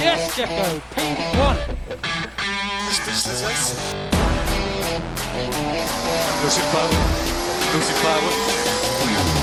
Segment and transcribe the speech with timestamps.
[0.00, 0.80] Yes, Checo.
[0.94, 1.56] P1.
[6.42, 6.94] Losing power.
[7.74, 9.37] Losing power.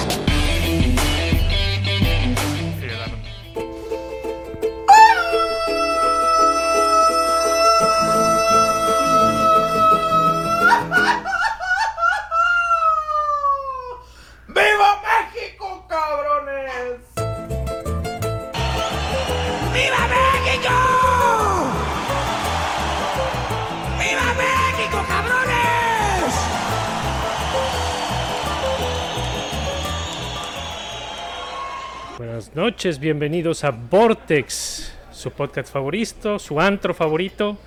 [32.86, 37.58] Noches, bienvenidos a Vortex, su podcast favorito, su antro favorito.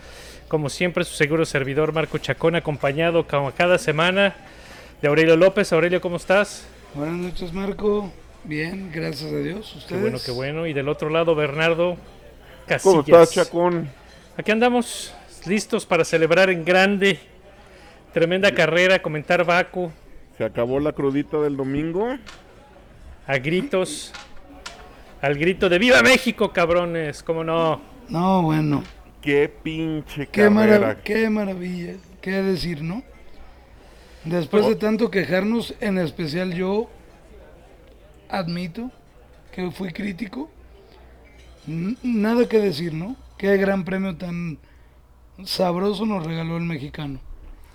[0.46, 4.36] Como siempre, su seguro servidor Marco Chacón, acompañado como cada semana
[5.02, 5.72] de Aurelio López.
[5.72, 6.68] Aurelio, ¿cómo estás?
[6.94, 8.12] Buenas noches, Marco.
[8.44, 9.74] Bien, gracias a Dios.
[9.74, 9.86] ¿Ustedes?
[9.88, 10.68] Qué bueno, qué bueno.
[10.68, 11.96] Y del otro lado, Bernardo
[12.68, 12.82] Casillas.
[12.84, 13.90] ¿Cómo estás, Chacón?
[14.36, 15.12] Aquí andamos
[15.46, 17.18] listos para celebrar en grande.
[18.14, 19.90] Tremenda carrera, comentar Baku
[20.36, 22.06] ¿Se acabó la crudita del domingo?
[23.28, 24.12] a gritos.
[25.20, 27.22] Al grito de ¡Viva México, cabrones!
[27.22, 27.80] ¿Cómo no?
[28.08, 28.82] No, bueno.
[29.20, 30.94] ¡Qué pinche Qué, carrera!
[30.94, 31.94] marav- qué maravilla.
[32.20, 33.02] ¿Qué decir, no?
[34.24, 36.88] Después de tanto quejarnos, en especial yo
[38.28, 38.90] admito
[39.52, 40.48] que fui crítico.
[41.66, 43.16] Nada que decir, ¿no?
[43.36, 44.58] Qué gran premio tan
[45.44, 47.18] sabroso nos regaló el mexicano.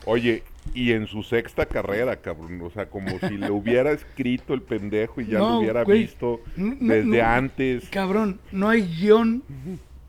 [0.06, 2.62] Oye, y en su sexta carrera, cabrón.
[2.62, 6.04] O sea, como si le hubiera escrito el pendejo y ya No, lo hubiera güey.
[6.04, 7.26] visto no, desde no.
[7.28, 7.90] antes.
[7.90, 9.44] Cabrón, no hay guion,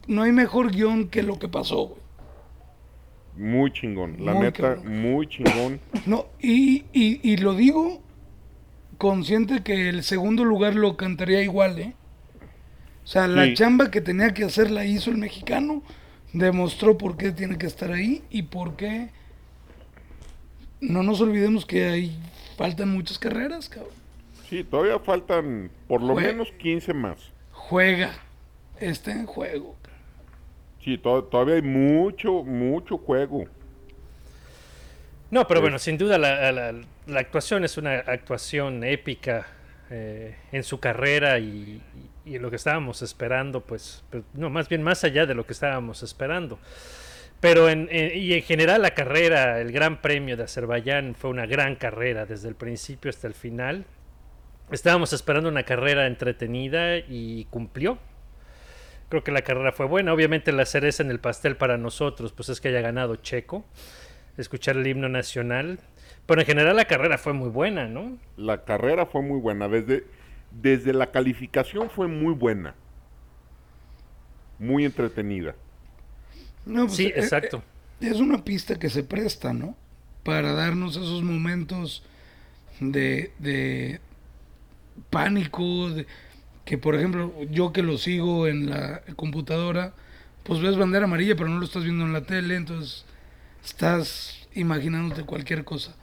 [0.07, 2.01] no hay mejor guion que lo que pasó, güey.
[3.37, 4.17] Muy chingón.
[4.25, 5.03] La Muy neta, cabrón.
[5.03, 5.81] muy chingón.
[6.07, 8.01] No, y, y, y lo digo
[8.99, 11.95] consciente que el segundo lugar lo cantaría igual, ¿eh?
[13.03, 13.55] O sea, la Sí.
[13.55, 15.83] chamba que tenía que hacer la hizo el mexicano,
[16.33, 19.11] demostró por qué tiene que estar ahí y por qué...
[20.81, 22.19] No nos olvidemos que ahí
[22.57, 23.93] faltan muchas carreras, cabrón.
[24.49, 27.19] Sí, todavía faltan por lo menos 15 más.
[27.53, 28.13] Juega,
[28.79, 29.77] está en juego.
[30.83, 33.45] Sí, to- todavía hay mucho, mucho juego.
[35.31, 36.75] No, pero bueno, sin duda la, la-
[37.07, 39.47] la actuación es una actuación épica
[39.91, 41.81] eh, en su carrera y,
[42.27, 45.35] y- y en lo que estábamos esperando, pues, pero no, más bien más allá de
[45.35, 46.59] lo que estábamos esperando.
[47.45, 51.45] Pero en, en- y en general la carrera, el Gran Premio de Azerbaiyán fue una
[51.45, 53.85] gran carrera desde el principio hasta el final.
[54.71, 57.99] Estábamos esperando una carrera entretenida y cumplió.
[59.11, 60.15] Creo que la carrera fue buena.
[60.15, 63.67] Obviamente la cereza en el pastel para nosotros, pues es que haya ganado Checo
[64.39, 65.81] escuchar el himno nacional.
[66.25, 68.17] Pero en general la carrera fue muy buena, ¿no?
[68.39, 69.69] La carrera fue muy buena.
[69.69, 70.05] Desde,
[70.51, 72.75] desde la calificación fue muy buena.
[74.59, 75.55] Muy entretenida.
[76.67, 77.59] No, pues, Sí, eh, exacto.
[77.59, 77.65] eh,
[78.01, 79.77] es una pista que se presta, ¿no?
[80.23, 82.03] Para darnos esos momentos
[82.81, 84.01] de, de
[85.11, 86.07] pánico, de-
[86.65, 89.95] que por ejemplo, yo que lo sigo en la computadora,
[90.45, 93.05] pues ves bandera amarilla, pero no lo estás viendo en la tele, entonces
[93.65, 95.95] estás imaginándote cualquier cosa.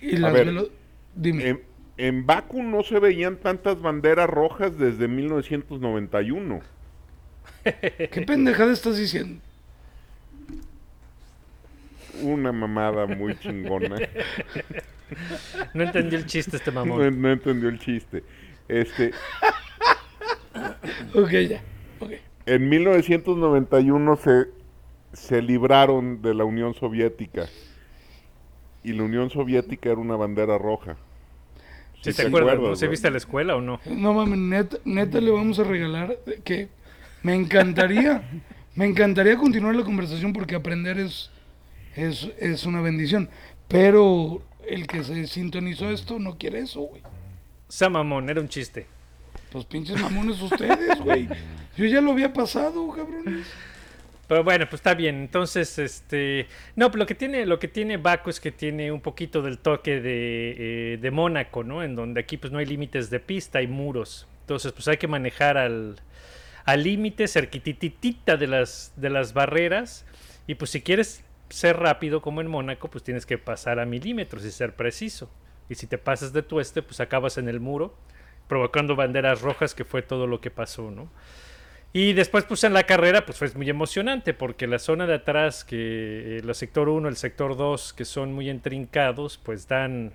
[0.00, 0.70] Y las ver, velo-
[1.14, 1.48] Dime.
[1.48, 1.62] En,
[1.96, 6.60] en Baku no se veían tantas banderas rojas desde 1991.
[8.10, 9.40] ¿Qué pendejada estás diciendo?
[12.22, 13.96] Una mamada muy chingona.
[15.72, 17.18] No entendí el chiste este mamón.
[17.22, 18.22] no entendió el chiste.
[18.68, 19.10] Este,
[21.14, 21.62] Ok, ya.
[22.46, 24.46] En 1991 se,
[25.14, 27.46] se libraron de la Unión Soviética.
[28.84, 30.96] Y la Unión Soviética era una bandera roja.
[32.02, 32.54] ¿Sí Sí te te acuerdas?
[32.54, 32.76] acuerdas, ¿no?
[32.76, 33.80] ¿Se viste a la escuela o no?
[33.86, 36.68] No mames, neta, neta le vamos a regalar que
[37.22, 38.22] me encantaría,
[38.74, 41.30] me encantaría continuar la conversación porque aprender es,
[41.98, 43.28] es, es una bendición.
[43.68, 47.02] Pero el que se sintonizó esto no quiere eso, güey.
[47.68, 48.86] Sea mamón, era un chiste.
[49.52, 51.28] Pues pinches mamones ustedes, güey.
[51.76, 53.46] Yo ya lo había pasado, cabrones.
[54.26, 55.16] Pero bueno, pues está bien.
[55.16, 56.46] Entonces, este.
[56.76, 59.58] No, pero lo que tiene, lo que tiene Baku es que tiene un poquito del
[59.58, 61.82] toque de, eh, de Mónaco, ¿no?
[61.82, 64.26] En donde aquí pues no hay límites de pista, hay muros.
[64.40, 65.96] Entonces, pues hay que manejar al
[66.68, 70.04] al límite, cerquititita de las, de las barreras.
[70.46, 74.44] Y pues si quieres ser rápido como en Mónaco, pues tienes que pasar a milímetros
[74.44, 75.30] y ser preciso.
[75.68, 77.94] Y si te pasas de tueste, pues acabas en el muro,
[78.48, 81.10] provocando banderas rojas, que fue todo lo que pasó, ¿no?
[81.92, 85.64] Y después, pues en la carrera, pues fue muy emocionante, porque la zona de atrás,
[85.64, 85.76] que
[86.36, 90.12] eh, el sector 1, el sector 2, que son muy intrincados, pues dan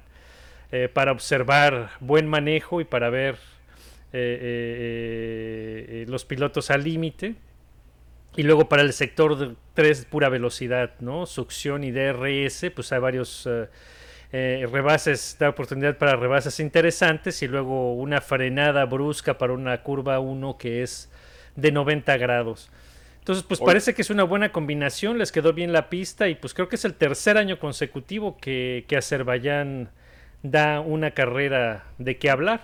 [0.72, 3.38] eh, para observar buen manejo y para ver
[4.12, 7.36] eh, los pilotos al límite.
[8.36, 11.26] Y luego para el sector 3, pura velocidad, ¿no?
[11.26, 13.68] Succión y DRS, pues hay varios eh,
[14.32, 20.20] eh, rebases, da oportunidad para rebases interesantes y luego una frenada brusca para una curva
[20.20, 21.12] 1 que es
[21.56, 22.72] de 90 grados.
[23.20, 23.68] Entonces, pues Oye.
[23.68, 26.76] parece que es una buena combinación, les quedó bien la pista y pues creo que
[26.76, 29.92] es el tercer año consecutivo que, que Azerbaiyán
[30.42, 32.62] da una carrera de qué hablar.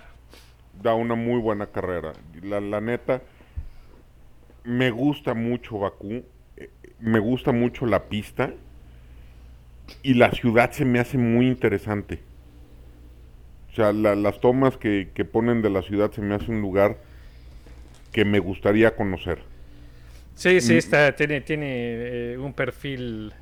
[0.82, 2.12] Da una muy buena carrera.
[2.42, 3.22] La, la neta,
[4.64, 6.24] me gusta mucho Bakú,
[6.56, 6.70] eh,
[7.00, 8.52] me gusta mucho la pista
[10.02, 12.20] y la ciudad se me hace muy interesante.
[13.70, 16.60] O sea, la- las tomas que, que ponen de la ciudad se me hace un
[16.60, 16.98] lugar
[18.12, 19.38] que me gustaría conocer.
[20.34, 20.78] Sí, sí, Mm.
[20.78, 23.32] está, tiene, tiene eh, un perfil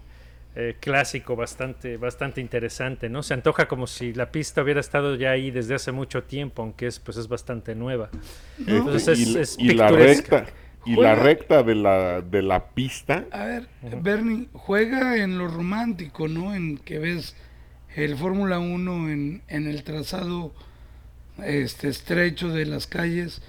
[0.57, 3.23] eh, clásico bastante, bastante interesante, ¿no?
[3.23, 6.89] Se antoja como si la pista hubiera estado ya ahí desde hace mucho tiempo, aunque
[6.89, 8.11] es, pues, es bastante nueva.
[8.67, 9.91] Entonces y, es, es y la picturesca.
[9.91, 10.53] recta
[10.89, 13.69] y la Juega- recta de la de la pista A ver,
[14.03, 16.55] Bernie, juega en lo romántico, ¿no?
[16.55, 17.37] En que ves
[17.95, 20.53] el Fórmula 1 en, en el trazado
[21.45, 23.43] este estrecho de las calles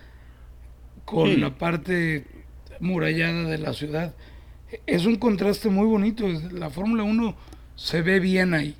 [1.05, 1.37] con Sí.
[1.37, 2.25] la parte
[2.79, 4.13] murallada de la ciudad.
[4.85, 6.27] Es un contraste muy bonito.
[6.51, 7.35] La Fórmula 1
[7.75, 8.75] se ve bien ahí.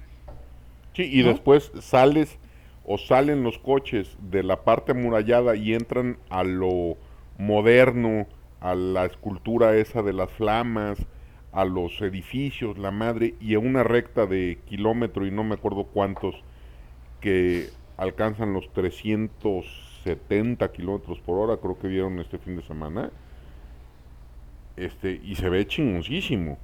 [0.93, 1.29] Sí, y ¿No?
[1.29, 2.37] después sales
[2.85, 6.97] o salen los coches de la parte amurallada y entran a lo
[7.37, 8.27] moderno,
[8.61, 10.99] a la escultura esa de las flamas,
[11.51, 15.85] a los edificios, la madre, y a una recta de kilómetro y no me acuerdo
[15.85, 16.35] cuántos
[17.21, 23.11] que alcanzan los 370 kilómetros por hora, creo que vieron este fin de semana.
[24.77, 26.57] Este, y se ve chingoncísimo.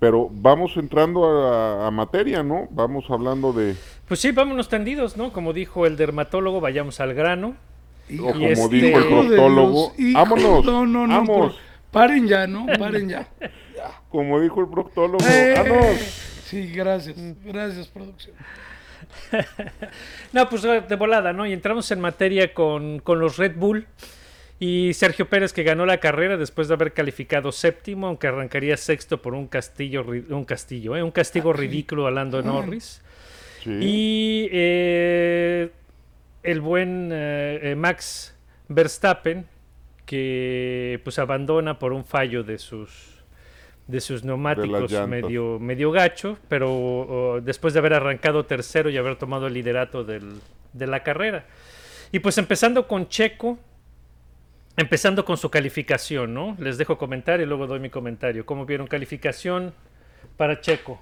[0.00, 2.68] Pero vamos entrando a, a materia, ¿no?
[2.70, 3.76] Vamos hablando de,
[4.08, 5.32] Pues sí, vámonos tendidos, ¿no?
[5.32, 7.54] Como dijo el dermatólogo, vayamos al grano.
[8.20, 11.14] O como este- dijo el proctólogo, los vámonos, No, no, no.
[11.14, 12.66] vamos, por- Paren ya, ¿no?
[12.78, 13.28] Paren ya.
[14.08, 15.96] como dijo el proctólogo, Eh, vámonos.
[16.46, 17.16] Sí, gracias.
[17.44, 18.36] Gracias, producción.
[20.32, 21.46] No, pues de volada, ¿no?
[21.46, 23.86] Y entramos en materia con, con los Red Bull.
[24.58, 29.20] Y Sergio Pérez que ganó la carrera después de haber calificado séptimo, aunque arrancaría sexto
[29.20, 31.02] por un castillo, un castillo, ¿eh?
[31.02, 33.02] un castigo ridículo a Lando Norris.
[33.62, 33.70] Sí.
[33.70, 35.70] Y eh,
[36.46, 38.34] el buen eh, eh, Max
[38.68, 39.46] Verstappen
[40.06, 43.14] que pues abandona por un fallo de sus
[43.88, 49.16] de sus neumáticos medio medio gacho, pero oh, después de haber arrancado tercero y haber
[49.16, 50.40] tomado el liderato del-
[50.72, 51.44] de la carrera.
[52.12, 53.58] Y pues empezando con Checo,
[54.76, 56.56] empezando con su calificación, ¿no?
[56.58, 58.44] Les dejo comentario y luego doy mi comentario.
[58.44, 59.72] ¿Cómo vieron calificación
[60.36, 61.00] para Checo?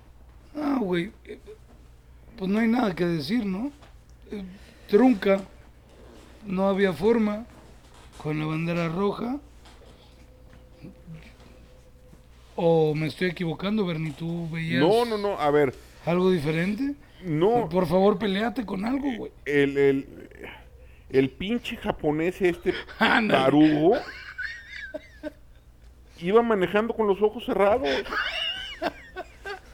[0.56, 1.10] Ah, güey.
[1.24, 1.38] eh,
[2.38, 3.72] Pues no hay nada que decir, ¿no?
[4.88, 5.40] Trunca.
[6.46, 7.46] No había forma.
[8.18, 9.38] Con la bandera roja.
[12.56, 14.12] ¿O me estoy equivocando, Bernie?
[14.16, 15.74] ¿Tú veías No, no, no, a ver,
[16.06, 16.94] algo diferente?
[17.24, 19.32] no, Por favor, peleate con algo, güey.
[19.44, 20.28] el, el,
[21.10, 23.96] el pinche japonés este tarugo
[26.20, 27.88] iba manejando con los ojos cerrados.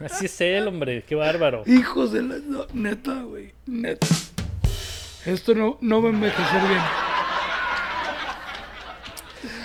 [0.03, 1.63] Así es él, hombre, qué bárbaro.
[1.67, 2.37] Hijos de la...
[2.39, 3.53] no, neta, güey.
[3.67, 4.07] Neta.
[5.27, 6.81] Esto no, no va a envejecer bien.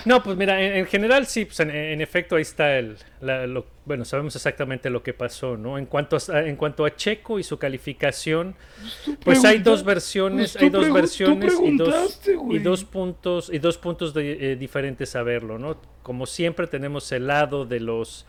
[0.06, 3.48] No, pues mira, en, en general sí, pues en, en efecto ahí está el, la-
[3.48, 5.80] lo- bueno, sabemos exactamente lo que pasó, ¿no?
[5.80, 8.56] En cuanto a, en cuanto a Checo y su calificación,
[9.04, 12.22] Tú pues hay dos versiones, pues hay dos versiones y dos,
[12.52, 15.78] y dos puntos y dos puntos de- eh, diferentes a verlo, ¿no?
[16.04, 18.28] Como siempre tenemos el lado de los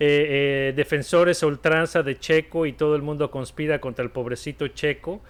[0.00, 4.66] eh, eh, defensores a ultranza de Checo y todo el mundo conspira contra el pobrecito
[4.68, 5.20] Checo.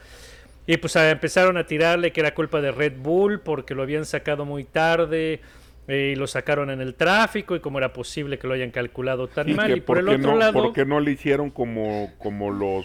[0.69, 4.05] Y pues a- empezaron a tirarle que era culpa de Red Bull porque lo habían
[4.05, 5.41] sacado muy tarde
[5.89, 9.29] eh, y lo sacaron en el tráfico y cómo era posible que lo hayan calculado
[9.29, 9.67] tan Y mal.
[9.69, 12.51] que Y por el qué otro no, lado, ¿Por qué no le hicieron como, como
[12.51, 12.85] los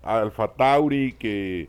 [0.00, 1.68] Alfa Tauri que,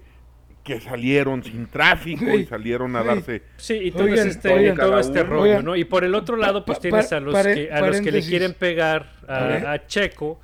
[0.63, 3.41] que salieron sin tráfico y salieron a darse...
[3.57, 5.75] Sí, y todo, Oigan, este, oigan, todo este rollo, Oigan, ¿no?
[5.75, 8.21] Y por el otro lado, pues pa- tienes a los, que, a los que le
[8.21, 10.39] quieren pegar a Checo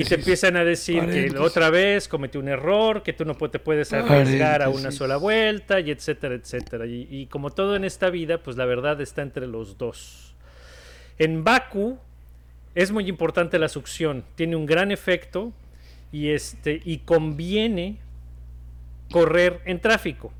[0.00, 3.58] y te empiezan a decir que otra vez cometió un error, que tú no te
[3.58, 6.86] puedes arriesgar a una sola vuelta, y etcétera, etcétera.
[6.86, 10.34] Y, y como todo en esta vida, pues la verdad está entre los dos.
[11.18, 11.98] En Baku
[12.74, 15.52] es muy importante la succión, tiene un gran efecto
[16.12, 17.96] y, este, y conviene
[19.10, 20.32] correr en tráfico.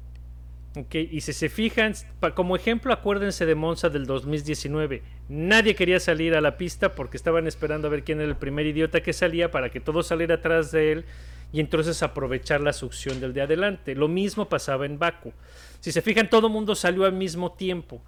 [0.93, 5.03] Y si se fijan, pa- como ejemplo, acuérdense de Monza del 2019.
[5.28, 8.66] Nadie quería salir a la pista porque estaban esperando a ver quién era el primer
[8.66, 11.04] idiota que salía para que todo saliera atrás de él
[11.52, 13.95] y entonces aprovechar la succión del de adelante.
[13.95, 15.33] Lo mismo pasaba en Baku.
[15.80, 18.00] Si se fijan, todo mundo salió al mismo tiempo.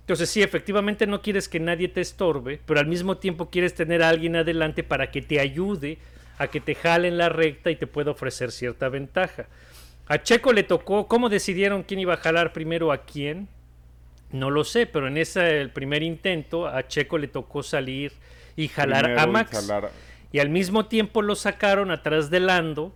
[0.00, 4.02] Entonces sí, efectivamente no quieres que nadie te estorbe, pero al mismo tiempo quieres tener
[4.02, 5.98] a alguien adelante para que te ayude
[6.38, 9.46] a que te jale en la recta y te pueda ofrecer cierta ventaja.
[10.08, 13.46] A Checo le tocó, ¿cómo decidieron quién iba a jalar primero a quién?
[14.32, 18.12] No lo sé, pero en ese el primer intento a Checo le tocó salir
[18.56, 19.50] y jalar Primero a y Max.
[19.52, 19.90] jalar-
[20.32, 22.94] Y al mismo tiempo lo sacaron atrás de Lando.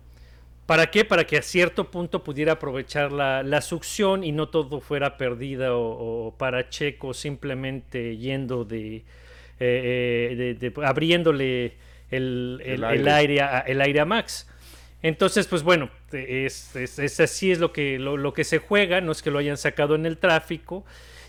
[0.65, 1.05] ¿Para qué?
[1.05, 5.75] Para que a cierto punto pudiera aprovechar la, la succión y no todo fuera perdida
[5.75, 9.03] o, o para Checo simplemente yendo de, eh,
[9.59, 11.73] eh, de- de- abriéndole
[12.09, 13.11] el, el- El el aire.
[13.11, 14.49] aire a, el aire a Max.
[15.03, 19.01] Entonces, pues bueno, es, es- es así es lo que, lo, lo que se juega,
[19.01, 20.83] no es que lo hayan sacado en el tráfico.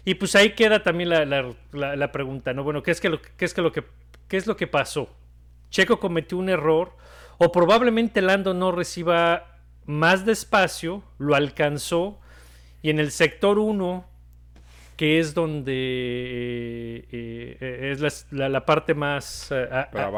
[0.07, 2.65] Y pues ahí queda también la, la- la- la pregunta, ¿no?
[2.65, 3.85] Bueno, ¿qué es, que lo, qué, es que lo que,
[4.29, 5.11] ¿qué es lo que pasó?
[5.69, 6.93] Checo cometió un error
[7.39, 12.19] o probablemente Lando no reciba más despacio, lo alcanzó
[12.83, 14.07] y en el sector 1,
[14.97, 15.73] que es donde
[17.11, 19.69] eh, eh, es la, la parte más eh,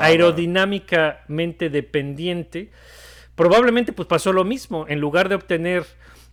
[0.01, 2.71] aerodinámicamente dependiente,
[3.35, 5.85] probablemente pues pasó lo mismo, en lugar de obtener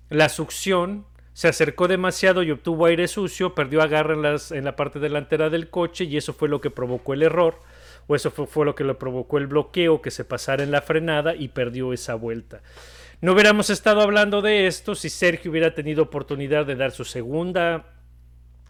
[0.09, 4.77] la succión, se acercó demasiado y obtuvo aire sucio, perdió agarre en, las, en la
[4.77, 7.59] parte delantera del coche y eso fue lo que provocó el error,
[8.07, 10.81] o eso fue, fue lo que le provocó el bloqueo, que se pasara en la
[10.81, 12.61] frenada y perdió esa vuelta.
[13.19, 17.85] No hubiéramos estado hablando de esto si Sergio hubiera tenido oportunidad de dar su segunda,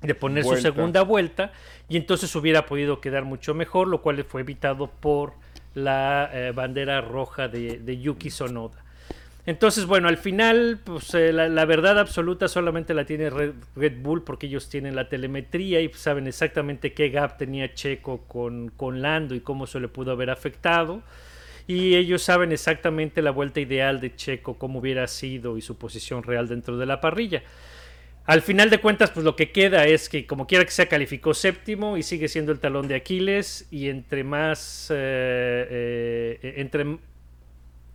[0.01, 0.63] de poner su Vuelta.
[0.63, 1.51] segunda vuelta
[1.88, 5.34] y entonces hubiera podido quedar mucho mejor, lo cual fue evitado por
[5.75, 8.85] la eh, bandera roja de, de Yuki Sonoda.
[9.46, 14.24] Entonces, bueno, al final, pues eh, la, verdad absoluta solamente la tiene Red, Red Bull
[14.24, 19.36] porque ellos tienen la telemetría y saben exactamente qué gap tenía Checo con, con Lando
[19.36, 21.04] y cómo se le pudo haber afectado.
[21.68, 26.24] Y ellos saben exactamente la vuelta ideal de Checo, cómo hubiera sido y su posición
[26.24, 27.44] real dentro de la parrilla.
[28.25, 31.36] Al final de cuentas, pues lo que queda es que como quiera que sea, calificó
[31.36, 33.68] séptimo y sigue siendo el talón de Aquiles.
[33.70, 36.98] Y entre más, eh, eh, entre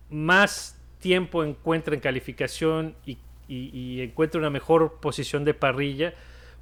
[0.08, 6.14] más tiempo encuentra en calificación y, y, y encuentra una mejor posición de parrilla,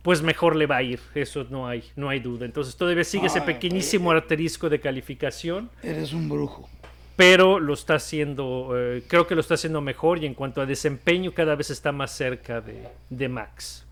[0.03, 1.01] pues mejor le va a ir.
[1.15, 2.47] Eso no hay, no hay duda.
[2.47, 6.69] Entonces todavía sigue ese pequeñísimo asterisco de calificación Eres un brujo.
[7.17, 10.67] pero lo está haciendo, eh, creo que lo está haciendo mejor y en cuanto a
[10.67, 13.85] desempeño cada vez está más cerca de, de Max.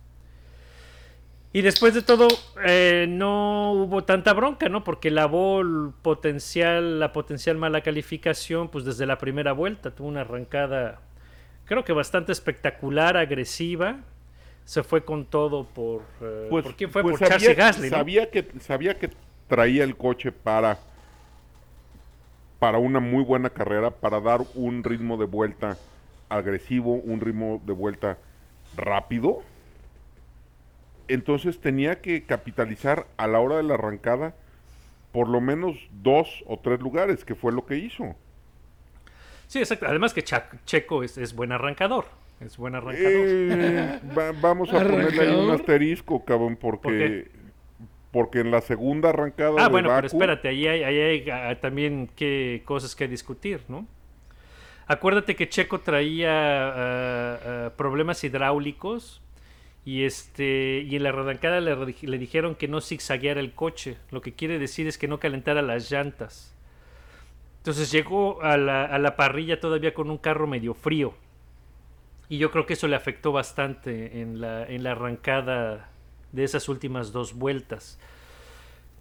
[1.57, 2.29] Y después de todo,
[2.67, 4.85] eh, no hubo tanta bronca, ¿no?
[4.85, 9.91] Porque lavó el potencial, la potencial mala calificación, pues desde la primera vuelta.
[9.91, 11.01] Tuvo una arrancada,
[11.65, 14.01] creo que bastante espectacular, agresiva.
[14.67, 16.03] Se fue con todo por...
[16.21, 17.01] eh, ¿Por quién fue?
[17.01, 17.97] pues por Charles Gasly, ¿no?
[17.97, 19.09] sabía que sabía que
[19.49, 20.79] traía el coche para
[22.59, 25.79] para una muy buena carrera, para dar un ritmo de vuelta
[26.29, 28.19] agresivo, un ritmo de vuelta
[28.77, 29.43] rápido.
[31.09, 34.35] Entonces tenía que capitalizar a la hora de la arrancada
[35.13, 38.15] por lo menos dos o tres lugares, que fue lo que hizo.
[39.47, 39.87] Sí, exacto.
[39.89, 42.07] Además que Cha- Checo es, es buen arrancador.
[42.41, 43.13] Es buen arrancador.
[43.15, 47.31] Eh, va- vamos a ponerle ahí un asterisco, cabrón, porque
[48.13, 51.59] porque en la segunda arrancada Ah, de bueno, pero espérate, ahí hay, ahí hay, ah,
[51.61, 53.87] también qué cosas que discutir, ¿no?
[54.87, 59.21] Acuérdate que Checo traía ah, ah, problemas hidráulicos
[59.87, 64.21] y este y en la arrancada le, le dijeron que no zigzagueara el coche, lo
[64.21, 66.53] que quiere decir es que no calentara las llantas.
[67.59, 71.15] Entonces llegó a la, a la parrilla todavía con un carro medio frío.
[72.29, 75.89] Y yo creo que eso le afectó bastante en la, en la arrancada
[76.33, 77.99] de esas últimas dos vueltas.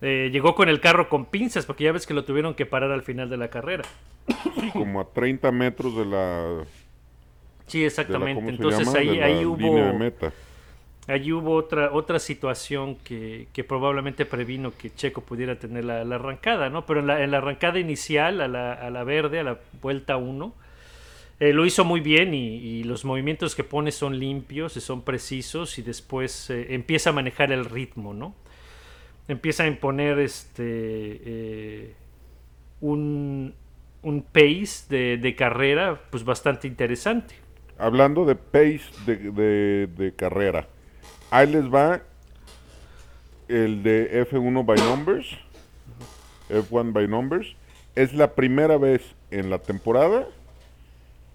[0.01, 2.92] Eh, llegó con el carro con pinzas, porque ya ves que lo tuvieron que parar
[2.92, 3.84] al final de la carrera.
[4.74, 6.63] como a 30 metros de la,
[7.68, 8.58] Sí, la- exactamente.
[8.58, 10.34] ¿cómo se Entonces ahí, ahí línea de hubo, meta.
[11.08, 16.86] Allí hubo otra, otra situación que, probablemente previno que Checo pudiera tener la, arrancada, ¿no?
[16.86, 20.54] Pero en la, arrancada inicial, a la, verde, a la vuelta 1,
[21.40, 25.78] eh, lo hizo muy bien y, los movimientos que pone son limpios y son precisos
[25.78, 28.34] y después eh, empieza a manejar el ritmo, ¿no?
[29.28, 31.94] Empieza a imponer este eh,
[32.82, 33.54] un,
[34.04, 37.36] un pace de, de carrera pues bastante interesante.
[37.78, 40.68] Hablando de pace de- de carrera,
[41.36, 42.01] ahí les va
[43.50, 45.27] el de F1 by numbers,
[46.50, 47.56] F1 by numbers.
[47.96, 49.01] Es la primera vez
[49.32, 50.27] en la temporada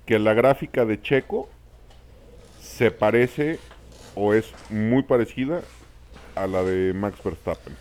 [0.06, 1.48] que la gráfica de Checo
[2.60, 3.58] se parece
[4.14, 5.60] o es muy parecida
[6.34, 7.74] a la de Max Verstappen.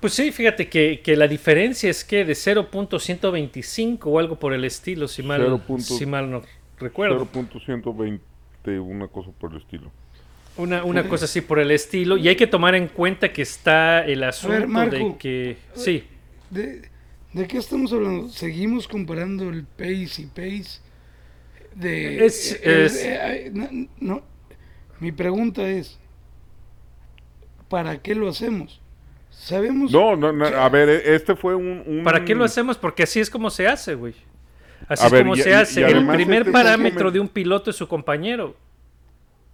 [0.00, 4.64] Pues sí, fíjate que, que la diferencia es que de 0.125 o algo por el
[4.64, 5.78] estilo, si mal, 0.
[5.80, 6.42] si mal no
[6.78, 7.26] recuerdo.
[7.26, 8.20] 0.120,
[8.80, 9.90] una cosa por el estilo.
[10.58, 12.16] Una, una cosa así por el estilo.
[12.16, 15.16] Y hay que tomar en cuenta que está el asunto de Marco.
[15.18, 15.56] que.
[15.74, 16.04] Sí.
[16.50, 16.82] ¿De,
[17.32, 18.28] ¿De qué estamos hablando?
[18.28, 20.80] ¿Seguimos comparando el pace y pace?
[21.74, 23.68] De, Es- eh, es- eh, no,
[24.00, 24.22] no.
[24.98, 25.98] mi pregunta es,
[27.68, 28.80] ¿para qué lo hacemos?
[29.30, 29.92] Sabemos...
[29.92, 31.82] No, no, no, a ver, este fue un...
[31.86, 32.76] un- ¿Para qué lo hacemos?
[32.76, 34.14] Porque así es como se hace, güey.
[34.88, 35.80] Así A es ver, como y- se y- hace.
[35.82, 38.56] y el primer este parámetro comen- de un piloto es su compañero.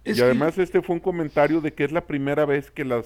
[0.05, 2.85] Es Y que además este fue un comentario de que es la primera vez que
[2.85, 3.05] las...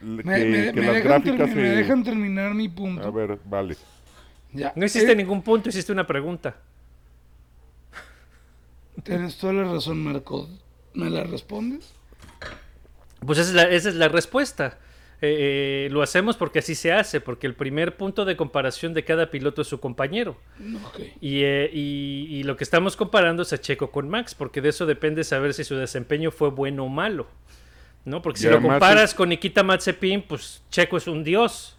[0.00, 1.60] que, me, me- que me las dejan gráficas termi- se...
[1.60, 3.06] me dejan terminar mi punto.
[3.06, 3.76] A ver, vale.
[4.52, 4.72] Ya.
[4.76, 6.56] No hiciste Eh, ningún punto, hiciste una pregunta.
[9.04, 10.48] Tienes toda la razón, Marco.
[10.94, 11.92] ¿Me la respondes?
[13.24, 14.78] Pues esa es la, esa es la respuesta.
[15.22, 19.04] Eh, eh, lo hacemos porque así se hace, porque el primer punto de comparación de
[19.04, 20.38] cada piloto es su compañero.
[21.20, 24.70] Y, eh, y- y lo que estamos comparando es a Checo con Max, porque de
[24.70, 27.26] eso depende saber si su desempeño fue bueno o malo.
[28.06, 28.22] ¿no?
[28.22, 31.76] Porque si lo comparas es- con Nikita Mazepin, pues Checo es un dios.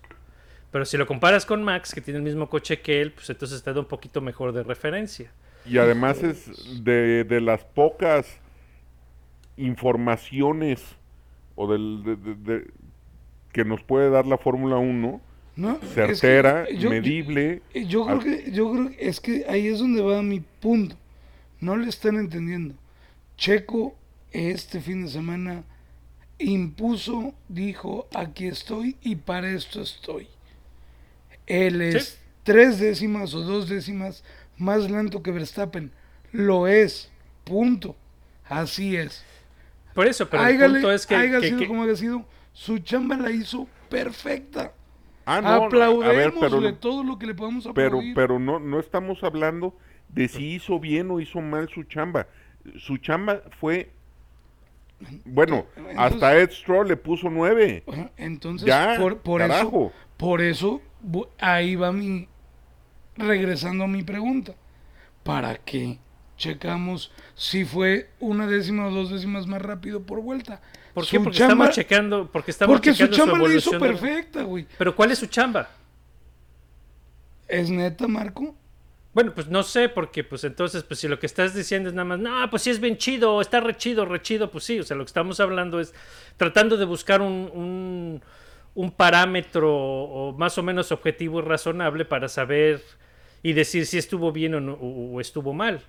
[0.72, 3.64] Pero si lo comparas con Max, que tiene el mismo coche que él, pues entonces
[3.64, 5.32] te da un poquito mejor de referencia.
[5.66, 8.40] Y además es de, de las pocas
[9.58, 10.84] informaciones
[11.56, 12.68] o del, de- de- de-
[13.52, 15.22] que nos puede dar la Fórmula 1,
[15.56, 17.62] No, es que certera, yo- yo- medible.
[17.74, 20.96] Yo creo al- que, yo creo que es que ahí es donde va mi punto.
[21.60, 22.76] No le están entendiendo.
[23.38, 23.96] Checo
[24.32, 25.64] este fin de semana
[26.40, 30.28] impuso, dijo, aquí estoy y para esto estoy.
[31.48, 32.18] Él es Sí.
[32.44, 34.24] tres décimas o dos décimas
[34.58, 35.92] más lento que Verstappen.
[36.32, 37.10] Lo es.
[37.44, 37.96] Punto.
[38.48, 39.24] Así es.
[39.94, 41.42] Por eso, pero el Hágale- punto es que...
[41.42, 44.74] sido que- como haya sido, su chamba la hizo perfecta.
[45.26, 48.14] Ah, no, Aplaudémosle todo lo que le podamos aplaudir.
[48.16, 49.76] pero no, no estamos hablando
[50.10, 52.28] de si hizo bien o hizo mal su chamba.
[52.78, 53.92] Su chamba fue...
[55.26, 57.84] Bueno, Entonces- hasta Ed Stroll le puso nueve.
[58.18, 60.82] Entonces, Ya, por, por eso, por eso,
[61.40, 62.28] ahí va mi,
[63.18, 64.54] regresando a mi pregunta.
[65.24, 65.98] ¿Para qué
[66.42, 70.62] checamos si fue una décima o dos décimas más rápido por vuelta?
[70.94, 71.20] ¿Por Su qué?
[71.20, 72.30] Porque chamba- estamos checando...
[72.32, 74.68] Porque estamos Porque su chamba la hizo perfecta, güey.
[74.78, 75.70] Pero ¿cuál es su chamba?
[77.48, 78.56] ¿Es neta, Marco?
[79.14, 82.06] Bueno, pues no sé, porque pues entonces, pues si lo que estás diciendo es nada
[82.06, 84.84] más, no, pues sí es bien chido, está re chido, re chido, pues sí, o
[84.84, 85.94] sea, lo que estamos hablando es
[86.38, 88.22] tratando de buscar un, un,
[88.74, 92.82] un parámetro o más o menos objetivo y razonable para saber
[93.44, 95.82] y decir si estuvo bien o, no- o- o estuvo mal.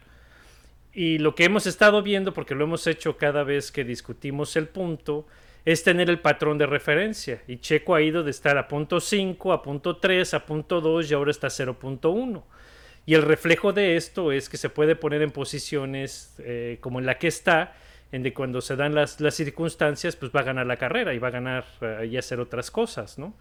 [0.95, 4.69] Y lo que hemos estado viendo, porque lo hemos hecho cada vez que discutimos el
[4.69, 5.27] punto,
[5.65, 7.43] es tener el patrón de referencia.
[7.47, 11.11] Y Checo ha ido de estar a punto 5, a punto 3, a punto 2
[11.11, 12.43] y ahora está a 0.1.
[13.07, 17.07] Y el reflejo de esto es que se puede poner en posiciones eh, como en
[17.07, 17.75] la que está,
[18.13, 21.19] en de cuando se dan las, las circunstancias, pues va a ganar la carrera y
[21.19, 23.35] va a ganar eh, y hacer otras cosas, ¿no?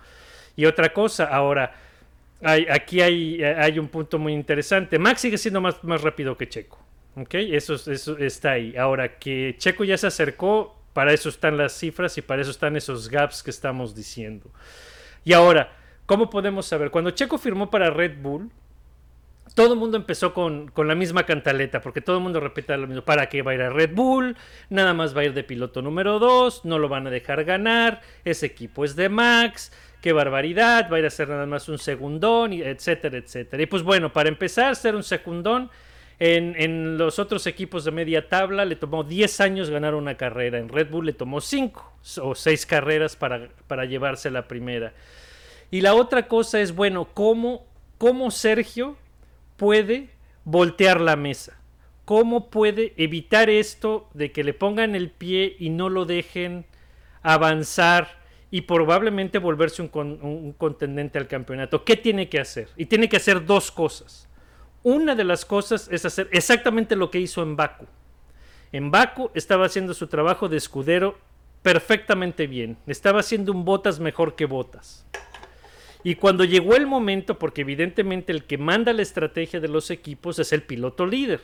[0.56, 1.76] Y otra cosa, ahora,
[2.42, 4.98] hay, aquí hay, hay un punto muy interesante.
[4.98, 6.80] Max sigue siendo más, más rápido que Checo,
[7.16, 7.34] ¿ok?
[7.36, 8.76] Eso, es- eso está ahí.
[8.78, 12.76] Ahora, que Checo ya se acercó, para eso están las cifras y para eso están
[12.76, 14.50] esos gaps que estamos diciendo.
[15.24, 15.72] Y ahora,
[16.06, 16.92] ¿cómo podemos saber?
[16.92, 18.50] Cuando Checo firmó para Red Bull,
[19.56, 22.88] todo el mundo empezó con, con la misma cantaleta, porque todo el mundo repite lo
[22.88, 23.04] mismo.
[23.04, 24.38] ¿Para qué va a ir a Red Bull?
[24.70, 28.02] Nada más va a ir de piloto número 2, no lo van a dejar ganar,
[28.24, 31.78] ese equipo es de Max, qué barbaridad, va a ir a ser nada más un
[31.80, 33.62] segundón, etcétera, etcétera.
[33.62, 35.70] Y pues bueno, para empezar, ser un segundón,
[36.24, 40.70] en, los otros equipos de media tabla le tomó 10 años ganar una carrera, en
[40.70, 44.94] Red Bull le tomó 5 o 6 carreras para, para llevarse la primera.
[45.72, 47.66] Y la otra cosa es, bueno, ¿cómo,
[47.98, 48.98] cómo Sergio
[49.58, 50.10] puede
[50.44, 51.58] voltear la mesa?
[52.06, 56.66] ¿Cómo puede evitar esto de que le pongan el pie y no lo dejen
[57.24, 58.20] avanzar
[58.52, 61.84] y probablemente volverse un, con- un contendente al campeonato?
[61.84, 62.68] ¿Qué tiene que hacer?
[62.78, 64.28] Y tiene que hacer dos cosas.
[64.84, 67.86] Una de las cosas es hacer exactamente lo que hizo en Baku.
[68.72, 71.18] En Baku estaba haciendo su trabajo de escudero
[71.62, 72.78] perfectamente bien.
[72.88, 75.06] Estaba haciendo un botas mejor que botas.
[76.04, 80.40] Y cuando llegó el momento, porque evidentemente el que manda la estrategia de los equipos
[80.40, 81.42] es el piloto líder.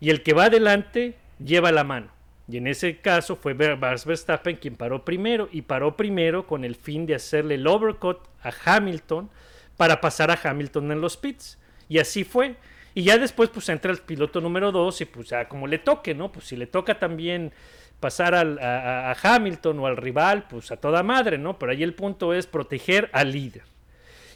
[0.00, 2.08] Y el que va adelante lleva la mano.
[2.50, 5.50] Y en ese caso fue Max Verstappen quien paró primero.
[5.52, 9.28] Y paró primero con el fin de hacerle el overcut a Hamilton
[9.76, 11.58] para pasar a Hamilton en los pits.
[11.88, 12.56] Y así fue.
[12.94, 16.14] Y ya después pues entra el piloto número 2 y pues ya como le toque,
[16.14, 16.32] ¿no?
[16.32, 17.52] Pues si le toca también
[18.00, 21.58] pasar al- a, a- Hamilton o al rival, pues a toda madre, ¿no?
[21.58, 23.62] Pero ahí el punto es proteger al líder.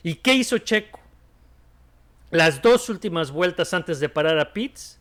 [0.02, 1.00] ¿Y qué hizo Checo?
[2.30, 4.98] Las dos últimas vueltas antes de parar a Pitts,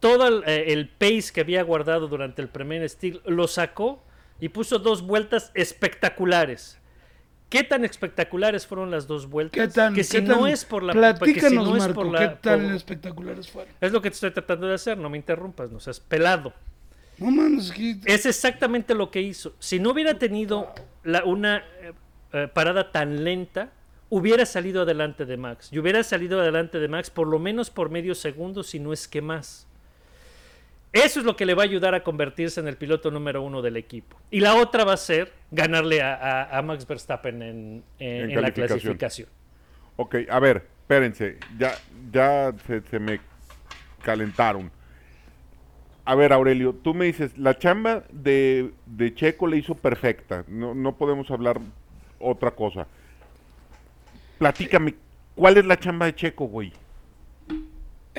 [0.00, 4.02] todo el, eh, el pace que había guardado durante el primer steel, lo sacó
[4.40, 6.77] y puso dos vueltas espectaculares.
[7.48, 9.68] ¿Qué tan espectaculares fueron las dos vueltas?
[9.68, 11.88] ¿Qué tan, que si qué no tan- es por la que si Platícanos, no es
[11.88, 13.72] por la- ¿qué tan por- espectaculares fueron?
[13.80, 16.52] es lo que te estoy tratando de hacer, no me interrumpas, no seas pelado.
[17.16, 19.54] No mames, que- Es exactamente lo que hizo.
[19.58, 20.72] Si no hubiera tenido
[21.04, 21.92] la- una eh,
[22.34, 23.70] eh, parada tan lenta,
[24.10, 25.68] hubiera salido adelante de Max.
[25.72, 29.08] Y hubiera salido adelante de Max por lo menos por medio segundo, si no es
[29.08, 29.66] que más.
[30.92, 33.60] Eso es lo que le va a ayudar a convertirse en el piloto número uno
[33.60, 34.16] del equipo.
[34.30, 38.30] Y la otra va a ser ganarle a, a- a Max Verstappen en, en- En
[38.30, 39.28] en la clasificación.
[39.96, 41.72] Ok, a ver, espérense, ya,
[42.10, 43.20] ya se, se me
[44.02, 44.70] calentaron.
[46.06, 50.74] A ver, Aurelio, tú me dices, la chamba de, de Checo le hizo perfecta, no,
[50.74, 51.60] no podemos hablar
[52.18, 52.86] otra cosa.
[54.38, 54.94] Platícame,
[55.34, 56.72] ¿cuál es la chamba de Checo, güey?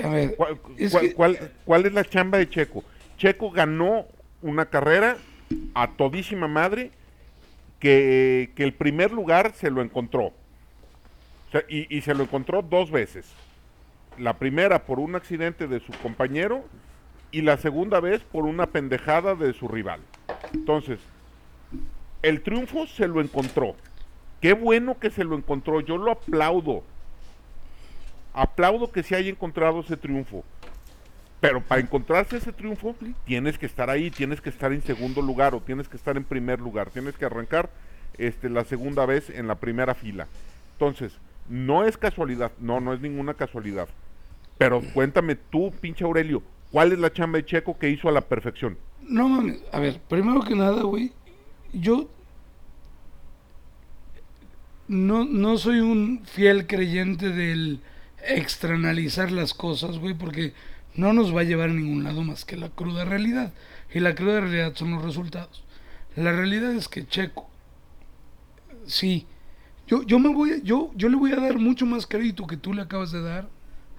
[0.04, 2.84] A ver, ¿Cuál, es cuál- que- cuál- cuál es la chamba de Checo?
[3.18, 4.06] Checo ganó
[4.42, 5.18] una carrera
[5.74, 6.92] a todísima madre
[7.80, 10.26] que, que el primer lugar se lo encontró.
[10.28, 13.26] O sea, y, y se lo encontró dos veces.
[14.18, 16.64] La primera por un accidente de su compañero
[17.32, 20.02] y la segunda vez por una pendejada de su rival.
[20.54, 21.00] Entonces,
[22.22, 23.76] el triunfo se lo encontró.
[24.42, 25.82] Qué bueno que se lo encontró.
[25.82, 26.84] Yo lo aplaudo.
[28.40, 30.46] Aplaudo que se haya encontrado ese triunfo.
[31.42, 35.54] Pero para encontrarse ese triunfo, tienes que estar ahí, tienes que estar en segundo lugar
[35.54, 36.90] o tienes que estar en primer lugar.
[36.90, 37.70] Tienes que arrancar
[38.18, 40.28] este, la segunda vez en la primera fila.
[40.72, 41.18] Entonces,
[41.50, 43.90] no es casualidad, no, no es ninguna casualidad.
[44.58, 48.22] Pero cuéntame tú, pinche Aurelio, ¿cuál es la chamba de Checo que hizo a la
[48.22, 48.78] perfección?
[49.02, 51.12] No mames, a ver, primero que nada, güey,
[51.74, 52.08] yo
[54.88, 57.82] no, no soy un fiel creyente del
[58.26, 60.54] externalizar las cosas, güey, porque
[60.96, 63.54] no nos va a llevar a ningún lado más que la cruda realidad.
[63.94, 65.64] Y la cruda realidad son los resultados.
[66.16, 67.50] La realidad es que Checo,
[68.86, 69.26] sí,
[69.88, 72.74] yo, yo me voy, yo, yo le voy a dar mucho más crédito que tú
[72.74, 73.48] le acabas de dar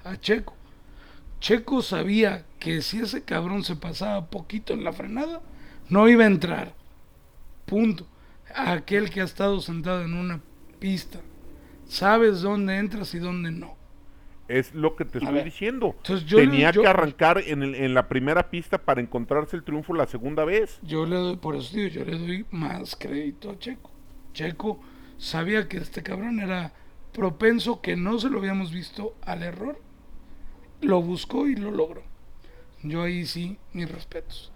[0.04, 0.54] a Checo.
[1.40, 5.40] Checo sabía que si ese cabrón se pasaba poquito en la frenada,
[5.88, 6.74] no iba a entrar.
[7.66, 8.06] Punto.
[8.54, 10.40] Aquel que ha estado sentado en una
[10.78, 11.20] pista,
[11.88, 13.80] sabes dónde entras y dónde no.
[14.50, 15.94] Es lo que te estoy ver, diciendo.
[15.98, 19.56] entonces yo le- Tenía yo- que arrancar en, el- en la primera pista para encontrarse
[19.56, 20.78] el triunfo la segunda vez.
[20.82, 23.90] Yo le doy, por eso digo, yo le doy más crédito a Checo.
[24.32, 24.80] Checo
[25.18, 26.72] sabía que este cabrón era
[27.12, 29.80] propenso, que no se lo habíamos visto al error.
[30.80, 32.02] Lo buscó y lo logró.
[32.82, 34.50] Yo ahí sí, mis respetos.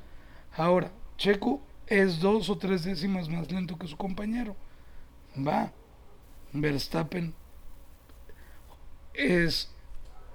[0.56, 4.56] Ahora, Checo es dos o tres décimas más lento que su compañero.
[5.36, 5.72] Va.
[6.52, 7.34] Verstappen
[9.12, 9.73] es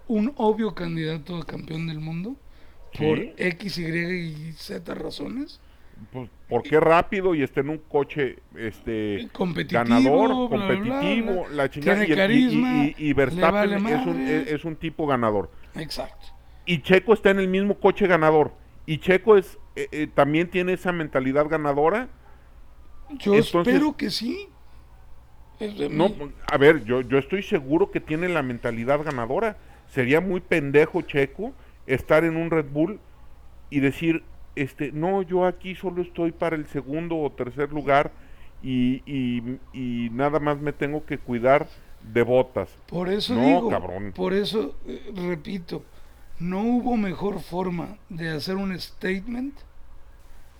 [0.10, 2.36] un obvio candidato a campeón del mundo
[2.98, 3.20] por.
[3.38, 5.62] X, Y y Z razones.
[6.12, 10.78] Pues, ¿Por qué rápido y está en un coche este Competitivo, ganador, bla, bla, bla,
[11.00, 11.56] competitivo, bla.
[11.56, 12.06] la chingada?
[12.06, 15.52] Tiene y, y- Verstappen es, un, es- es un tipo ganador.
[15.76, 16.28] Exacto.
[16.66, 18.54] Y Checo está en el mismo coche ganador.
[18.86, 22.10] Y Checo es eh, eh, también tiene esa mentalidad ganadora.
[23.20, 24.48] Yo Entonces- espero que sí.
[25.60, 26.14] Es No,
[26.50, 29.58] a ver, yo, yo estoy seguro que tiene la mentalidad ganadora.
[29.90, 31.54] Sería muy pendejo Checo
[31.88, 33.00] estar en un Red Bull
[33.70, 34.24] y decir,
[34.56, 38.12] este, no, yo aquí solo estoy para el segundo o tercer lugar
[38.62, 41.68] y, y- y nada más me tengo que cuidar
[42.14, 42.70] de botas.
[42.88, 44.12] Por eso No, digo, cabrón.
[44.16, 45.84] por eso eh, repito,
[46.40, 49.56] no hubo mejor forma de hacer un statement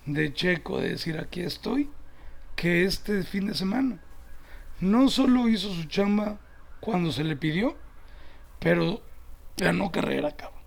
[0.06, 1.88] de Checo, de decir aquí estoy,
[2.56, 4.00] que este fin de semana.
[4.80, 6.38] No solo hizo su chamba
[6.80, 7.76] cuando se le pidió,
[8.58, 9.00] pero
[9.60, 10.60] ganó carrera, cabrón.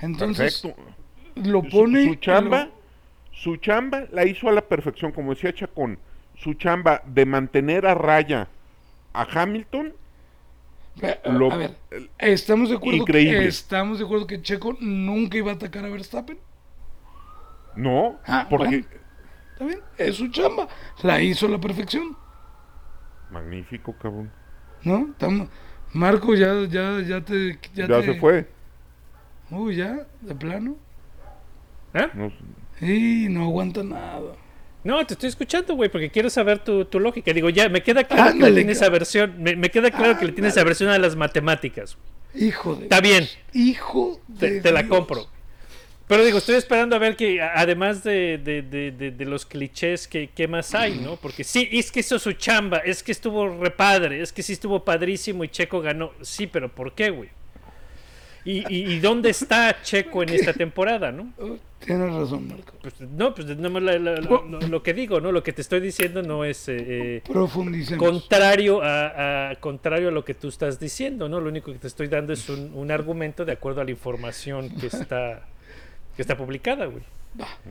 [0.00, 0.82] Entonces, Perfecto.
[1.36, 2.04] lo Su- pone...
[2.06, 2.72] su, chamba, lo-
[3.32, 5.98] su chamba la hizo a la perfección, como decía Chacón.
[6.36, 8.48] Su chamba de mantener a raya
[9.12, 9.92] a Hamilton
[11.02, 11.76] A- Lo- a ver,
[12.18, 13.40] estamos de acuerdo Increíble.
[13.40, 16.38] que estamos de acuerdo que Checo nunca iba a atacar a Verstappen.
[17.76, 18.86] No, Ah, porque bueno.
[19.52, 19.80] ¿Está bien?
[19.98, 20.66] Es su chamba.
[21.02, 22.16] La hizo a la perfección.
[23.30, 24.30] magnífico, cabrón.
[24.82, 25.08] ¿No?
[25.12, 25.48] Estamos-
[25.92, 27.58] Marco ya, ya, ya te.
[27.74, 28.46] Ya, Ya, te- se fue.
[29.50, 30.76] Uy, ya, de plano.
[31.94, 32.06] ¿Eh?
[32.14, 32.32] No,
[32.80, 34.34] Y no aguanta nada.
[34.84, 37.32] No, te estoy escuchando, güey, porque quiero saber tu, tu lógica.
[37.32, 39.34] Digo, ya, me queda claro que Ándale, le tienes aversión.
[39.42, 41.98] Me, me queda claro que le tienes aversión a las matemáticas.
[42.34, 42.84] Hijo de.
[42.84, 43.24] Está bien.
[43.52, 44.60] Hijo Te, de.
[44.60, 45.26] te la compro.
[46.10, 50.08] Pero digo, estoy esperando a ver que, además de, de- de- de- de los clichés,
[50.08, 51.14] que, ¿qué más hay, no?
[51.14, 54.84] Porque sí, es que hizo su chamba, es que estuvo repadre, es que sí estuvo
[54.84, 56.10] padrísimo y Checo ganó.
[56.20, 57.28] Sí, pero ¿por qué, güey?
[58.44, 61.32] ¿Y, y, y dónde está Checo en esta temporada, no?
[61.38, 62.72] Oh, Tienes razón, Marco.
[62.82, 65.30] Pues, no, pues más la- la- la- lo, lo que digo, ¿no?
[65.30, 67.22] Lo que te estoy diciendo no es eh, eh,
[67.98, 71.38] contrario a, a- contrario a lo que tú estás diciendo, ¿no?
[71.40, 74.70] Lo único que te estoy dando es un, un argumento de acuerdo a la información
[74.70, 75.46] que está
[76.20, 77.02] que está publicada, güey.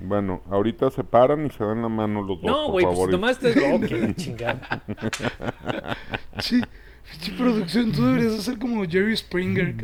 [0.01, 3.37] Bueno, ahorita se paran y se dan la mano los dos, No, güey, pues nomás
[3.37, 4.83] te que la chingada.
[6.39, 6.59] Sí,
[7.11, 9.75] pinche producción, tú deberías hacer como Jerry Springer.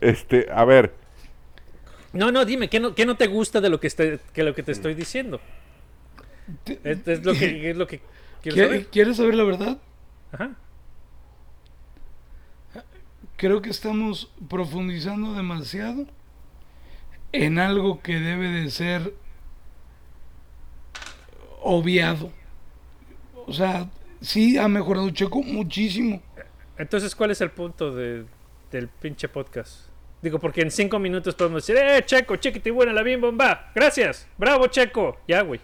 [0.00, 0.92] Este, a ver,
[2.12, 4.56] No, no, dime, ¿qué no, qué no te gusta de lo que, esté- que lo
[4.56, 5.40] que te estoy diciendo?
[6.66, 8.00] Es, es lo que, es lo que
[8.42, 8.86] quiero ¿Quie- saber.
[8.88, 9.78] ¿Quieres saber la verdad?
[10.32, 10.50] Ajá.
[13.36, 16.06] Creo que estamos profundizando demasiado
[17.32, 19.14] en algo que debe de ser
[21.62, 22.30] obviado.
[23.46, 23.88] O sea,
[24.20, 26.22] sí ha mejorado Checo muchísimo.
[26.78, 28.24] Entonces, ¿cuál es el punto de,
[28.70, 29.88] del pinche podcast?
[30.20, 33.72] Digo, porque en cinco minutos podemos decir, ¡eh, Checo, chiquiti buena la bien bomba!
[33.74, 34.28] ¡Gracias!
[34.38, 35.18] ¡Bravo, Checo!
[35.26, 35.60] Ya, güey.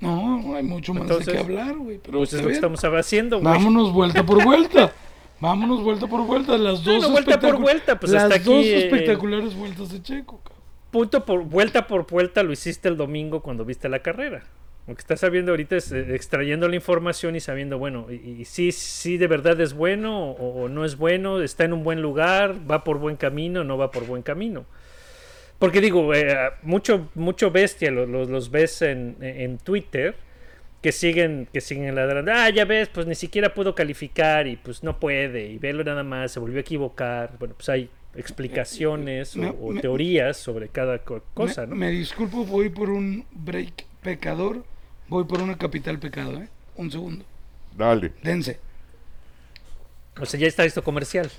[0.00, 1.98] No, hay mucho más Entonces, de qué hablar, güey.
[1.98, 3.52] Pero Pues es lo que estamos haciendo, güey.
[3.52, 4.92] Vámonos vuelta por vuelta.
[5.42, 6.56] Vámonos vuelta por vuelta.
[6.56, 9.90] Las dos Bueno, vuelta por espectacu- vuelta, pues Las hasta aquí, dos eh, espectaculares vueltas
[9.90, 10.38] de Checo.
[10.40, 10.62] cabrón.
[10.92, 14.44] Punto por vuelta por vuelta lo hiciste el domingo cuando viste la carrera.
[14.86, 18.44] Lo que estás sabiendo ahorita es eh, extrayendo la información y sabiendo, bueno, y, y
[18.44, 22.00] si, si de verdad es bueno o, o no es bueno, está en un buen
[22.02, 24.64] lugar, va por buen camino, no va por buen camino.
[25.58, 30.14] Porque digo, eh, mucho, mucho bestia los, los, los ves en, en Twitter
[30.82, 34.82] que siguen, que siguen ladrando, ah, ya ves, pues ni siquiera pudo calificar y pues
[34.82, 37.36] no puede, y velo nada más, se volvió a equivocar.
[37.38, 41.76] Bueno, pues hay explicaciones Me- o, o me- teorías sobre cada co- cosa, me, ¿no?
[41.76, 44.64] me disculpo, voy por un break pecador.
[45.08, 46.48] Voy por una capital pecado, ¿eh?
[46.76, 47.24] Un segundo.
[47.76, 48.12] dale.
[48.22, 48.58] Dense.
[50.20, 51.30] O sea, ya está esto comercial.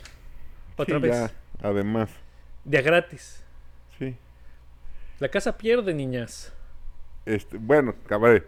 [0.78, 1.12] Otra Sí, vez.
[1.12, 2.10] ya, además,
[2.64, 3.44] De a gratis.
[4.00, 4.16] sí.
[5.20, 6.54] La casa pierde, niñas.
[7.26, 8.44] Este, bueno, cabrón.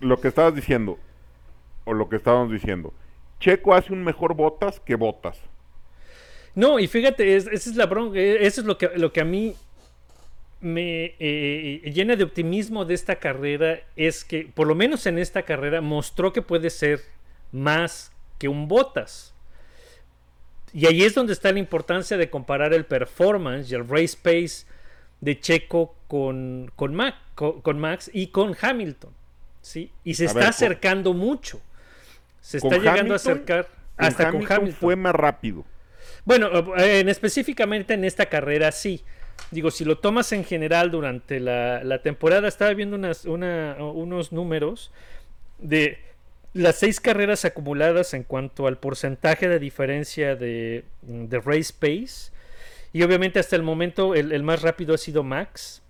[0.00, 0.98] Lo que estabas diciendo,
[1.84, 2.92] o lo que estábamos diciendo,
[3.40, 5.38] Checo hace un mejor botas que botas.
[6.54, 8.18] No, y fíjate, es- esa es la bronca.
[8.18, 9.54] eh, Eso es lo que, lo que a mí
[10.60, 13.80] me eh, llena de optimismo de esta carrera.
[13.96, 17.00] Es que, por lo menos en esta carrera, mostró que puede ser
[17.52, 19.34] más que un botas.
[20.72, 24.66] Y ahí es donde está la importancia de comparar el performance y el race pace
[25.20, 29.12] de Checo con, con Max y con Hamilton.
[29.62, 29.90] ¿Sí?
[30.04, 31.60] Y se A está ver, con- acercando mucho.
[32.40, 34.80] Se está llegando Hamilton, a acercar hasta con Hamilton Hamilton.
[34.80, 35.64] fue más rápido.
[36.24, 39.02] Bueno, eh, en específicamente en esta carrera sí.
[39.50, 44.32] Digo, si lo tomas en general durante la, la temporada, estaba viendo unas, una- unos
[44.32, 44.90] números
[45.58, 45.98] de
[46.54, 52.32] las seis carreras acumuladas en cuanto al porcentaje de diferencia de, de race pace.
[52.92, 55.82] Y obviamente hasta el momento el, el más rápido ha sido Max.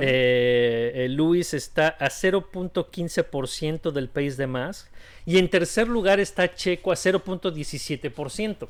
[0.00, 4.88] Eh, eh, Luis está a 0.15% del pace de más.
[5.26, 8.68] Y en tercer lugar está Checo a 0.17%.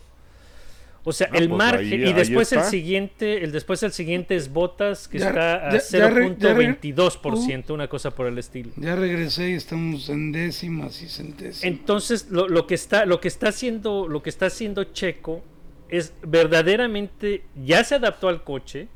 [1.02, 2.02] O sea, Ah, el pues margen.
[2.04, 5.72] ahí- y después el siguiente, el después el siguiente es Botas, que Ya- está a
[5.72, 8.70] ya- ya re- ya re- 0.22%, una cosa por el estilo.
[8.76, 11.64] Ya regresé y estamos en décimas y centésimas.
[11.64, 15.42] Entonces, lo, lo que está, lo que está haciendo, lo que está haciendo Checo
[15.88, 18.88] es verdaderamente ya se adaptó al coche,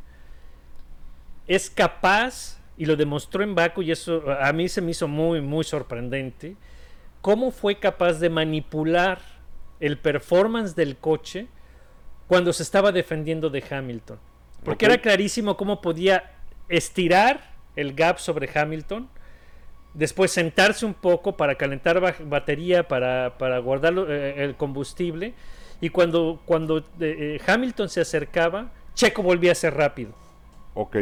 [1.47, 5.41] es capaz y lo demostró en Baku y eso a mí se me hizo muy
[5.41, 6.57] muy sorprendente
[7.21, 9.21] cómo fue capaz de manipular
[9.81, 11.47] el performance del coche
[12.27, 14.19] cuando se estaba defendiendo de Hamilton,
[14.65, 16.33] porque era clarísimo cómo podía
[16.69, 19.09] estirar el gap sobre Hamilton
[19.93, 25.35] después sentarse un poco para calentar ba- batería, para, para guardar eh, el combustible.
[25.81, 30.13] Y cuando, cuando eh, eh, Hamilton se acercaba, Checo volvía a ser rápido.
[30.75, 30.97] Ok,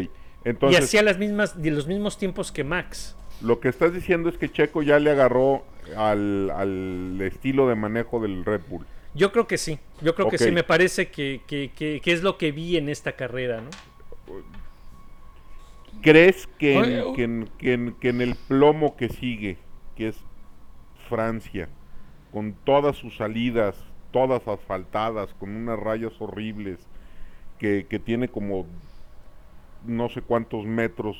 [0.44, 3.16] y entonces hacía las mismas, de los mismos tiempos que Max.
[3.40, 5.64] lo que estás diciendo es que Checo ya le agarró
[5.96, 8.86] al, al estilo de manejo del Red Bull.
[9.14, 9.78] Yo creo que sí.
[10.00, 10.50] Yo creo que sí.
[10.52, 13.70] Me parece que, que- que- que es lo que vi en esta carrera, ¿no?
[16.02, 19.58] ¿Crees que en, Oye, o- que en- que en- que en el plomo que sigue,
[19.96, 20.16] que es
[21.08, 21.68] Francia,
[22.32, 23.76] con todas sus salidas,
[24.10, 26.78] todas asfaltadas, con unas rayas horribles,
[27.58, 28.66] que, que tiene como
[29.86, 31.16] no sé cuántos metros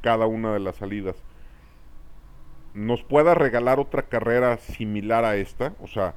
[0.00, 1.16] cada una de las salidas,
[2.74, 5.74] nos pueda regalar otra carrera similar a esta?
[5.80, 6.14] O sea,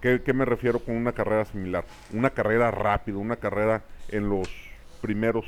[0.00, 1.84] ¿qué, qué me refiero con una carrera similar?
[2.12, 4.48] Una carrera rápida, una carrera en los
[5.00, 5.44] primeros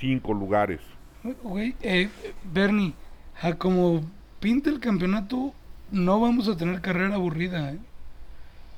[0.00, 0.80] cinco lugares.
[1.42, 2.08] Güey, eh,
[2.52, 2.92] Bernie,
[3.40, 4.02] a como
[4.40, 5.54] pinta el campeonato,
[5.90, 7.78] no vamos a tener carrera aburrida, ¿eh?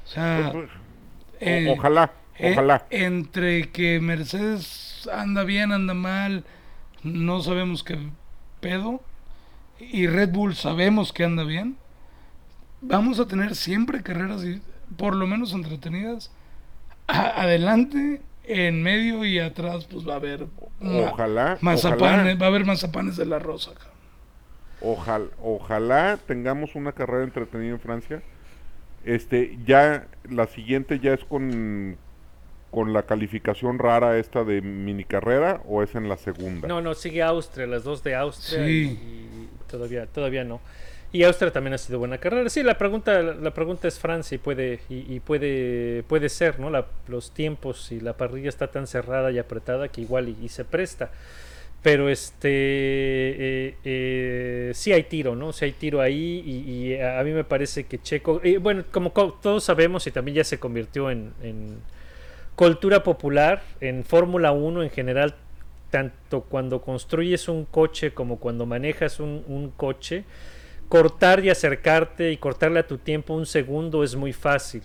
[0.05, 0.53] O sea,
[1.41, 2.87] eh, ojalá, eh, ojalá.
[2.91, 6.45] entre que Mercedes anda bien, anda mal,
[7.03, 7.99] no sabemos qué
[8.61, 9.01] pedo,
[9.79, 11.77] y Red Bull sabemos que anda bien,
[12.81, 14.45] vamos a tener siempre carreras
[14.97, 16.31] por lo menos entretenidas.
[17.09, 20.47] A- adelante, en medio y atrás, pues va a haber
[20.81, 22.35] Ojalá, mazapanes, ojalá.
[22.37, 23.73] va a haber mazapanes de la rosa.
[24.81, 28.23] Ojalá, ojalá tengamos una carrera entretenida en Francia.
[29.05, 31.97] Este, ya la siguiente ya es con
[32.77, 36.69] con la calificación rara esta de mini carrera o es en la segunda.
[36.69, 38.71] No, no, sigue Austria, las dos de Austria Sí.
[38.71, 40.61] y, y todavía, todavía no.
[41.11, 42.51] Y Austria también ha sido buena carrera.
[42.51, 46.69] Sí, la pregunta, la pregunta es Francia y puede, y, y puede, puede ser, ¿no?
[46.69, 50.51] La- los tiempos y la parrilla está tan cerrada y apretada que igual y, y
[50.51, 51.11] se presta.
[51.83, 55.55] Pero este eh, eh, sí hay tiro, ¿no?
[55.55, 59.15] Sí hay tiro ahí y, y a, mí me parece que Checo, eh, bueno, como
[59.15, 61.79] co- todos sabemos y también ya se convirtió en, en
[62.57, 65.35] cultura popular, en Fórmula 1 en general,
[65.91, 70.25] tanto cuando construyes un coche como cuando manejas un, coche,
[70.89, 74.83] cortar y acercarte y cortarle a tu tiempo un segundo es muy fácil.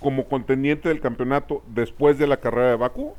[0.00, 3.14] como contendiente del campeonato después de la carrera de Baku?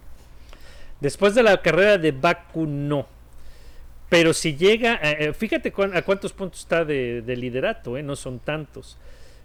[0.99, 3.05] Después de la carrera de Baku no.
[4.09, 8.15] Pero si llega, eh, eh, fíjate a cuántos puntos está de, de liderato, eh, no
[8.15, 8.97] son tantos.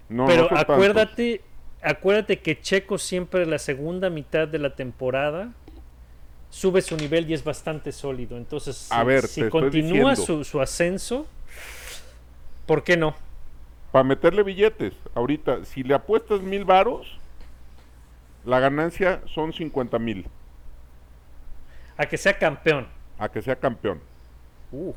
[0.08, 1.40] No, Pero no tantos.
[1.82, 5.52] Acuérdate, que Checo siempre la segunda mitad de la temporada
[6.50, 8.36] sube su nivel y es bastante sólido.
[8.36, 11.26] Entonces, A si, ver, si continúa su ascenso,
[12.66, 13.14] ¿por qué no?
[13.90, 17.18] Para meterle billetes, ahorita, si le apuestas mil varos,
[18.44, 20.26] la ganancia son 50 mil
[21.96, 22.88] A que sea campeón.
[23.18, 24.00] a que sea campeón.
[24.72, 24.94] Uh,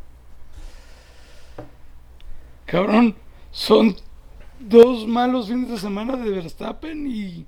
[2.66, 3.16] Cabrón,
[3.52, 3.96] son
[4.60, 7.46] dos malos fines de semana de Verstappen y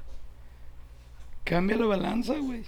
[1.44, 2.64] cambia la balanza, güey.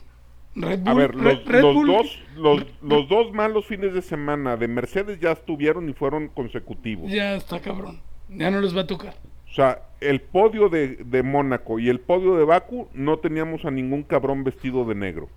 [0.56, 4.02] Red A Bull, ver, los, Red los Bull- dos, los, los dos malos fines de
[4.02, 7.12] semana de Mercedes ya estuvieron y fueron consecutivos.
[7.12, 8.02] ya está cabrón.
[8.30, 9.15] Ya no les va a tocar.
[9.49, 13.71] O sea, el podio de, de Mónaco y el podio de Baku no teníamos a
[13.71, 15.30] ningún cabrón vestido de negro.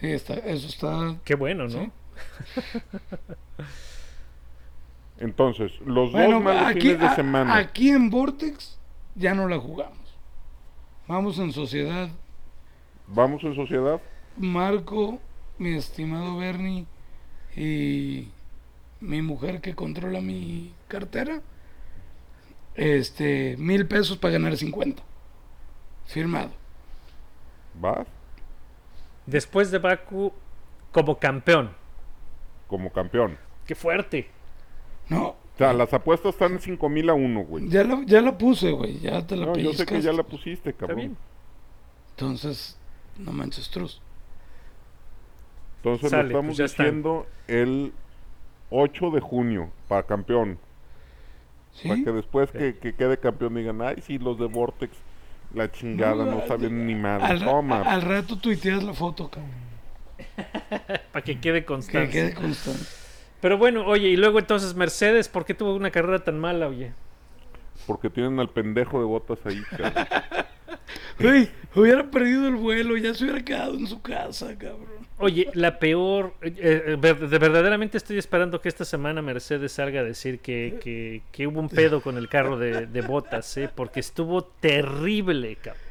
[0.00, 1.16] Sí, está, eso está.
[1.24, 1.68] qué bueno, ¿no?
[1.70, 1.90] Sí.
[5.22, 7.56] Entonces, los Bueno, dos malos aquí, fines de a- semana.
[7.56, 8.76] aquí en Vortex
[9.14, 9.98] ya no la jugamos.
[11.06, 12.08] Vamos en sociedad.
[13.06, 14.00] Vamos en sociedad.
[14.36, 15.20] Marco,
[15.58, 16.86] mi estimado Bernie
[17.56, 18.28] y
[19.00, 21.40] mi mujer que controla mi cartera.
[22.74, 25.02] Este, mil pesos para ganar 50.
[26.06, 26.50] Firmado.
[27.80, 28.06] Vas
[29.26, 30.32] Después de Baku,
[30.90, 31.70] como campeón.
[32.66, 33.38] como campeón.
[33.66, 34.28] Qué fuerte.
[35.12, 37.68] No, O sea, las apuestas están en 5 mil a 1, güey.
[37.68, 38.98] ya la, ya la puse, güey.
[39.00, 40.96] Ya te la No, yo sé que ya la pusiste, Está cabrón.
[40.98, 41.16] bien.
[42.10, 42.78] Entonces,
[43.18, 44.00] no manches truz.
[45.78, 46.82] Entonces Sale, lo estamos pues está.
[46.84, 47.92] diciendo el
[48.70, 50.58] 8 de junio para campeón.
[51.74, 51.88] ¿Sí?
[51.88, 54.92] Para que después que, que quede campeón digan, ay, sí, los de Vortex,
[55.54, 57.24] la chingada, no, al- saben ni madre.
[57.26, 57.82] Al, Toma.
[57.82, 59.50] al rato tuiteas la foto, cabrón.
[61.12, 62.10] Para que quede Que constancia.
[62.10, 62.84] quede constante.
[63.42, 66.92] Pero bueno, oye, y luego entonces Mercedes, ¿por qué tuvo una carrera tan mala, oye?
[67.86, 70.06] Porque tienen al pendejo de botas ahí, cabrón.
[71.74, 75.02] Hubiera perdido el vuelo, ya se hubiera quedado en su casa, cabrón.
[75.18, 80.00] Oye, la peor, eh, eh, ver- de verdaderamente estoy esperando que esta semana Mercedes salga
[80.00, 83.70] a decir que, que, que hubo un pedo con el carro de, de botas, ¿eh?
[83.74, 85.82] porque estuvo terrible, cabrón.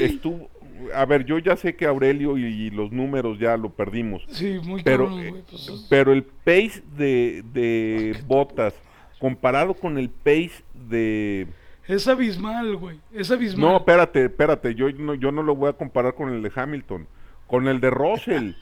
[0.00, 0.50] Estuvo,
[0.94, 4.22] a ver, yo ya sé que Aurelio y, y los números ya lo perdimos.
[4.28, 5.42] Sí, muy Pero, cabrón, eh, güey.
[5.42, 8.74] Pues, es- pero el pace de, de botas
[9.18, 11.46] comparado con el pace de,
[11.86, 12.98] Es abismal, güey.
[13.12, 13.60] Es abismal.
[13.70, 14.74] No, espérate, espérate.
[14.74, 17.06] Yo no, yo no lo voy a comparar con el de Hamilton.
[17.46, 18.52] Con el de Russell.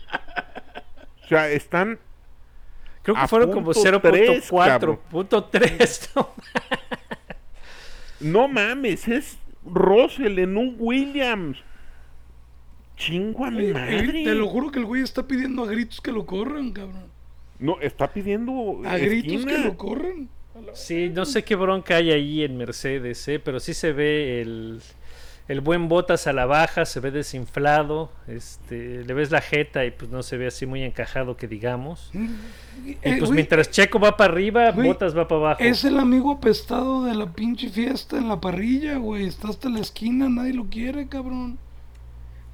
[1.25, 1.99] o sea, están...
[3.03, 4.99] Creo que A fueron como punto tres, 0.4, cabrón.
[5.11, 6.11] punto 3.
[6.15, 6.29] ¿no?
[8.21, 11.59] No mames, es Russell en un Williams.
[13.05, 14.25] Chingo a mi Eh, madre.
[14.25, 17.05] Te lo juro que el güey está pidiendo a gritos que lo corran, cabrón.
[17.59, 19.53] No, está pidiendo A gritos esquina.
[19.57, 20.29] que lo corran.
[20.75, 23.39] Sí, no sé qué bronca hay ahí en Mercedes, ¿eh?
[23.39, 24.81] pero sí se ve el,
[25.49, 29.91] el buen Botas a la baja, se ve desinflado, este, le ves la jeta y
[29.93, 32.11] pues no se ve así muy encajado que digamos.
[32.15, 35.63] Y Eh, pues güey, mientras Checo va para arriba, güey, Botas va para abajo.
[35.63, 39.27] Es el amigo apestado de la pinche fiesta en la parrilla, güey.
[39.27, 41.59] Está hasta la esquina, nadie lo quiere, cabrón.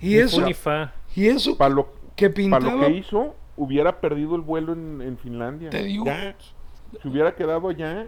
[0.01, 0.41] Y eso,
[1.15, 5.71] y eso Para lo, que lo que hizo, hubiera perdido el vuelo en, en Finlandia.
[5.71, 6.05] Te digo.
[6.05, 6.35] Ya,
[7.03, 8.07] se hubiera quedado allá.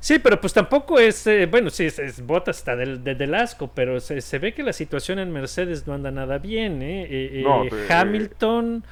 [0.00, 3.34] Sí, pero pues tampoco es, eh, bueno, sí, es, es Bottas está del, de- del
[3.34, 7.04] asco, pero se, se ve que la situación en Mercedes no anda nada bien, ¿eh?
[7.04, 8.84] Eh, eh, No, Hamilton,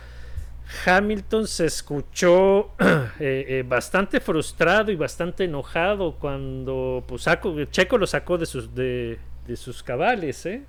[0.86, 2.70] Hamilton se escuchó
[3.18, 8.72] eh, eh, bastante frustrado y bastante enojado cuando pues, saco- Checo lo sacó de sus,
[8.72, 10.62] de, de sus cabales, ¿eh?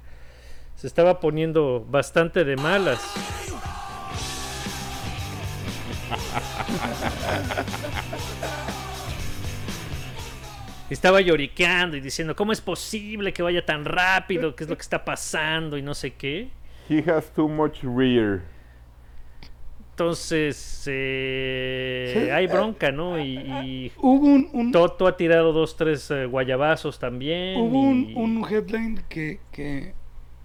[0.75, 3.01] Se estaba poniendo bastante de malas.
[10.91, 14.57] Estaba lloriqueando y diciendo, ¿cómo es posible que vaya tan rápido?
[14.57, 15.77] ¿Qué es lo que está pasando?
[15.77, 16.49] Y no sé qué.
[16.89, 18.41] He has too much rear.
[20.11, 22.29] Entonces, eh, Sí.
[22.31, 23.19] hay bronca, ¿no?
[23.19, 27.61] Y, y Hubo un, un- Toto ha tirado dos, tres eh, guayabazos también.
[27.61, 29.93] hubo un, y- un headline que, que,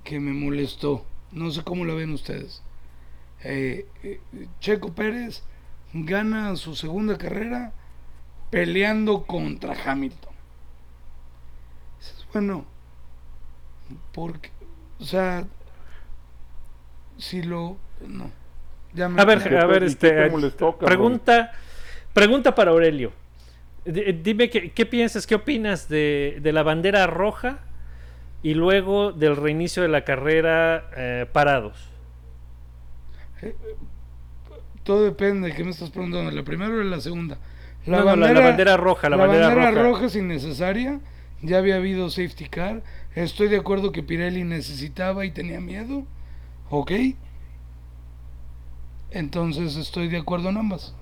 [0.04, 1.07] que me molestó.
[1.32, 2.62] No sé cómo la ven ustedes.
[3.44, 3.86] Eh,
[4.61, 5.42] Checo Pérez
[5.94, 7.72] gana su segunda carrera
[8.50, 10.34] peleando contra Hamilton.
[11.98, 12.66] Dices, Bueno,
[14.12, 14.50] porque,
[15.00, 15.46] o sea,
[17.16, 18.30] si lo, no.
[18.97, 20.86] Ya me- A ver, ¿Qué a ver, este, te molestó, cabrón?
[20.86, 21.53] pregunta,
[22.12, 23.12] pregunta para Aurelio.
[23.84, 27.59] D- Dime qué, qué piensas, qué opinas de, de la bandera roja
[28.42, 31.76] y luego del reinicio de la carrera eh, parados.
[34.82, 37.38] todo depende de qué me estás preguntando, la primera o la segunda.
[37.86, 39.70] No, no, la- la bandera roja, la bandera roja.
[39.72, 41.01] roja es innecesaria.
[41.42, 42.82] Ya había habido safety car.
[43.14, 46.05] Estoy de acuerdo que Pirelli necesitaba y tenía miedo.
[46.70, 46.92] Ok.
[49.11, 50.94] Entonces estoy de acuerdo en ambas.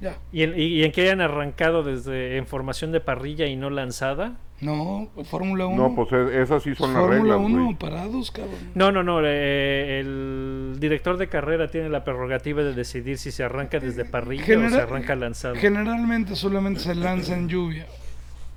[0.00, 0.16] Ya.
[0.32, 3.68] ¿Y en, y- y en que hayan arrancado desde en formación de parrilla y no
[3.70, 4.38] lanzada?
[4.62, 5.76] No, Fórmula 1.
[5.88, 7.76] No, pues es- esas sí son las Fórmula reglas, 1 güey.
[7.76, 8.54] parados, cabrón.
[8.74, 9.20] No, no, no.
[9.24, 14.44] eh, el director de carrera tiene la prerrogativa de decidir si se arranca desde parrilla
[14.58, 15.54] o se arranca lanzado.
[15.56, 17.86] Generalmente solamente se lanza en lluvia.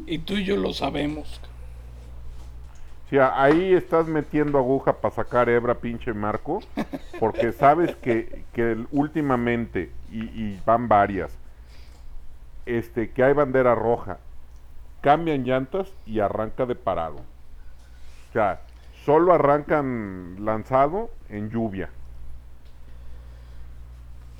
[0.07, 1.39] Y tú y yo lo sabemos.
[3.19, 6.61] Ahí estás metiendo aguja para sacar hebra, pinche Marco,
[7.19, 11.37] porque sabes que, que últimamente, y, y van varias,
[12.65, 14.17] este, que hay bandera roja,
[15.01, 17.17] cambian llantas y arranca de parado.
[17.17, 18.61] O sea,
[19.05, 21.89] solo arrancan lanzado en lluvia.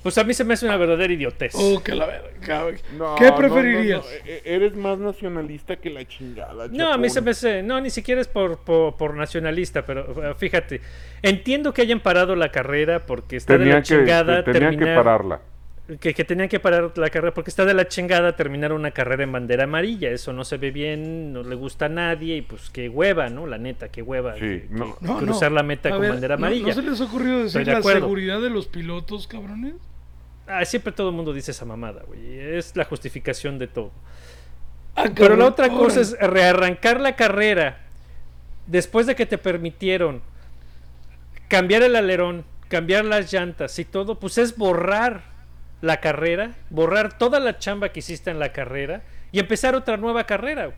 [0.04, 1.52] Pues a mí se me hace una verdadera idiotez.
[1.56, 2.28] Oh, que la verga.
[2.40, 2.76] cabrón.
[2.96, 4.04] No, ¿Qué no, no, preferirías?
[4.04, 6.68] no, e- Eres más nacionalista que la chingada.
[6.70, 10.34] No, a mí se me hace, no, ni siquiera es por, por, por nacionalista, pero
[10.36, 10.80] fíjate,
[11.22, 14.76] entiendo que hayan parado la carrera porque está de Tenían la que, chingada tenían que
[14.76, 15.40] terminar, pararla.
[16.00, 19.22] que, que tenían que parar la carrera porque está de la chingada terminar una carrera
[19.24, 22.68] en bandera amarilla, eso no se ve bien, no le gusta a nadie y pues
[22.68, 23.46] qué hueva, ¿no?
[23.46, 24.96] La neta, qué hueva Sí, que- no.
[24.98, 25.56] que No, cruzar no.
[25.56, 26.68] la meta A con ver, bandera ¿no- amarilla.
[26.68, 29.74] ¿No, se les ha ocurrido decir la seguridad de los pilotos, cabrones?
[30.46, 33.92] Ah, siempre todo el mundo dice esa mamada, güey, es la justificación de todo.
[34.94, 37.80] Ah, Pero la otra cosa es rearrancar la carrera
[38.66, 40.22] después de que te permitieron
[41.48, 45.22] cambiar el alerón, cambiar las llantas y todo, pues es borrar
[45.80, 50.24] la carrera, borrar toda la chamba que hiciste en la carrera y empezar otra nueva
[50.24, 50.72] carrera.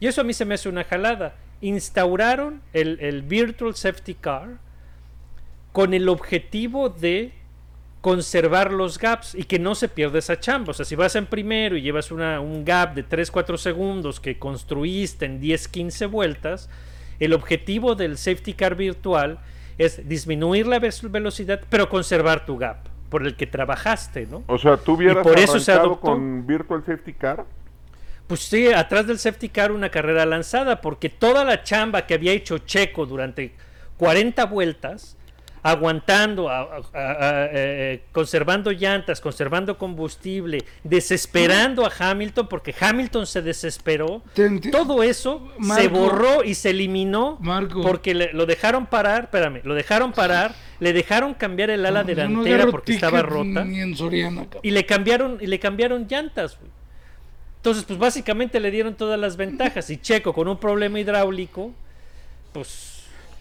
[0.00, 1.34] Y eso a mí se me hace una jalada.
[1.60, 4.58] Instauraron el, el Virtual Safety Car
[5.72, 7.32] con el objetivo de
[8.10, 10.70] conservar los gaps y que no se pierda esa chamba.
[10.70, 14.38] O sea, si vas en primero y llevas una, un gap de 3-4 segundos que
[14.38, 16.70] construiste en 10-15 vueltas,
[17.18, 19.40] el objetivo del safety car virtual
[19.76, 22.76] es disminuir la ve- velocidad, pero conservar tu gap
[23.10, 24.44] por el que trabajaste, ¿no?
[24.46, 26.00] O sea, tú hubieras por eso se adoptó.
[26.12, 27.44] con Virtual Safety Car.
[28.28, 32.30] Pues sí, atrás del safety car una carrera lanzada, porque toda la chamba que había
[32.30, 33.52] hecho Checo durante
[33.96, 35.16] 40 vueltas,
[35.70, 36.62] aguantando, a-
[36.94, 44.22] a- eh, conservando llantas, conservando combustible, desesperando a Hamilton porque Hamilton se desesperó.
[44.70, 47.82] Todo eso se borró y se eliminó Marco.
[47.82, 52.06] porque le- lo dejaron parar, espérame, lo dejaron parar, le dejaron cambiar el ala no
[52.08, 56.58] delantera porque estaba rota Soriana, y le cambiaron y le cambiaron llantas.
[56.58, 56.70] güey.
[57.56, 61.72] Entonces, pues básicamente le dieron todas las ventajas y Checo con un problema hidráulico,
[62.52, 62.95] pues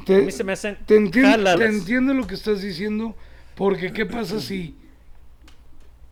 [0.06, 3.16] Te, a mí se me hacen te entiendo, te entiendo lo que estás diciendo,
[3.56, 4.76] porque ¿qué pasa si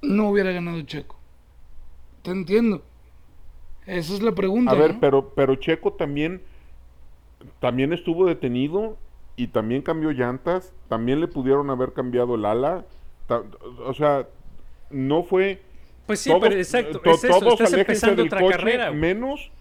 [0.02, 1.18] no hubiera ganado Checo?
[2.24, 2.84] Te entiendo.
[3.86, 4.72] Esa es la pregunta.
[4.72, 5.00] A ver, ¿no?
[5.00, 6.42] pero, pero Checo también,
[7.60, 8.98] también estuvo detenido
[9.36, 12.86] y también cambió llantas, también le pudieron haber cambiado el ala,
[13.28, 13.44] ta-
[13.86, 14.28] o sea,
[14.90, 15.62] no fue...
[16.06, 18.92] Pues sí, todos- pero exacto, to- es eso, todos estás empezando otra coche, carrera.
[18.92, 19.52] menos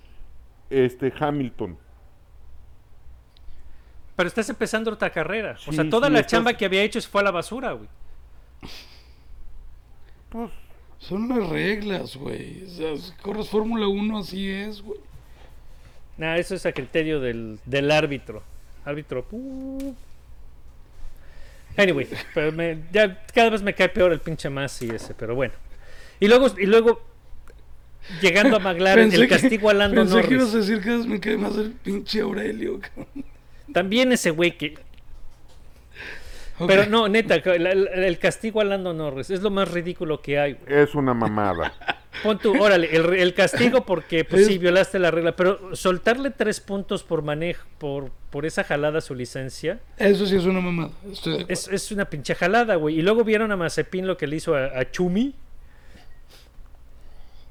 [0.70, 1.76] este Hamilton.
[4.16, 5.56] Pero estás empezando otra carrera.
[5.66, 7.72] o sea, toda sí, la estás- chamba que había hecho se fue a la basura,
[7.72, 7.88] güey.
[10.28, 10.50] Pues,
[10.98, 12.64] Son las reglas, güey.
[12.64, 15.00] O sea, si corres Fórmula 1, así es, güey.
[16.16, 18.42] Nah, eso es a criterio del, del árbitro.
[18.84, 19.26] Árbitro.
[19.32, 19.94] uh.
[21.76, 25.54] Anyway, pero me- ya cada vez me cae peor el pinche Masi ese, pero bueno.
[26.20, 27.02] Y luego, y luego
[28.20, 30.66] llegando a McLaren, el que- castigo a Lando pensé que ibas a Norris.
[30.68, 33.24] decir que me cae más el pinche Aurelio, cabrón.
[33.72, 34.78] También ese güey que.
[36.66, 40.52] Pero no, neta, el, el- castigo a Lando Norris es lo más ridículo que hay.
[40.52, 40.80] güey.
[40.82, 41.72] es una mamada.
[42.22, 46.30] Pon tú, órale, el, el castigo porque pues Es- sí, violaste la regla, pero soltarle
[46.30, 50.60] tres puntos por manejo, por, por esa jalada a su licencia, Eso sí es una
[50.60, 50.90] mamada.
[51.48, 52.98] Es, es una pinche jalada, güey.
[52.98, 55.34] Y luego vieron a Mazepin lo que le hizo a, a Chumi.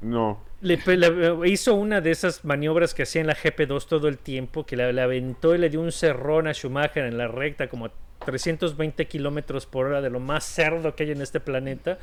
[0.01, 0.39] No.
[0.61, 4.65] Le, le- hizo una de esas maniobras que hacía en la GP2 todo el tiempo,
[4.65, 7.85] que le, le aventó y le dio un cerrón a Schumacher en la recta, como
[7.87, 7.91] a
[8.25, 11.97] 320 kilómetros por hora, de lo más cerdo que hay en este planeta,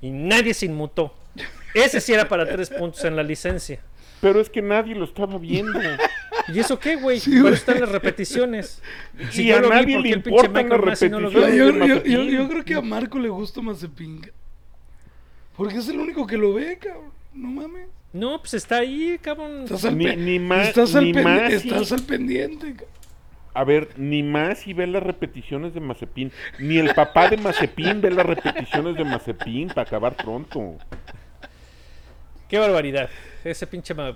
[0.00, 1.12] y nadie se inmutó.
[1.74, 3.80] Ese sí era para tres puntos en la licencia.
[4.20, 5.78] Pero es que nadie lo estaba viendo.
[6.54, 7.18] ¿Y eso qué, güey?
[7.18, 7.54] Sí, güey.
[7.54, 8.80] están las repeticiones.
[9.30, 12.04] Si Y yo a lo vi, nadie ¿por le Michael las Masi no lo Yo,
[12.04, 14.30] yo- creo que a Marco le gusta Mazepin.
[15.56, 17.10] Porque es el único que lo ve, cabrón.
[17.34, 17.88] No mames.
[18.12, 19.64] No, pues está ahí, cabrón.
[19.64, 21.94] Estás al, Ni- pe- ni más- estás al, ni pen- más, estás sí.
[21.94, 22.72] al pendiente.
[22.72, 22.96] cabrón.
[23.54, 26.30] A ver, ni más y ve las repeticiones de Mazepin.
[26.58, 30.76] Ni el papá de Mazepin ve las repeticiones de Mazepin para acabar pronto.
[32.48, 33.08] Qué barbaridad.
[33.44, 34.14] Ese pinche ma-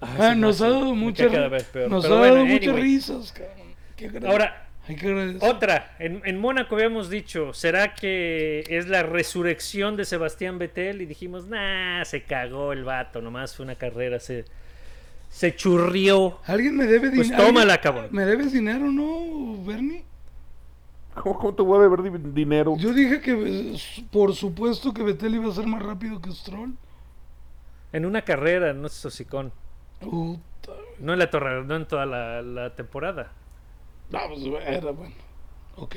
[0.00, 1.32] Ah, nos ha dado muchas
[1.88, 2.82] nos ha dado bueno, muchas anyway.
[2.82, 3.74] risas, cabrón.
[3.96, 5.48] Qué Ahora, hay que agradecer.
[5.50, 5.96] otra.
[5.98, 11.02] En, en Mónaco habíamos dicho, ¿será que es la resurrección de Sebastián Vettel?
[11.02, 14.44] Y dijimos, nah, se cagó el vato, nomás fue una carrera, se,
[15.28, 16.38] se churrió.
[16.46, 17.46] ¿Alguien me debe Pues dinero?
[17.46, 18.08] tómala, cabrón.
[18.10, 20.04] ¿Me debes dinero, no, Bernie?
[21.14, 22.76] ¿Cómo, cómo te voy a deber di- dinero?
[22.76, 23.74] Yo dije que
[24.12, 26.74] por supuesto que Betel iba a ser más rápido que Stroll.
[27.92, 29.50] En una carrera, no es hocicón.
[30.00, 30.72] Puta.
[30.98, 33.32] No en la torre, no en toda la, la temporada.
[34.10, 35.14] No, pues era bueno.
[35.76, 35.96] Ok.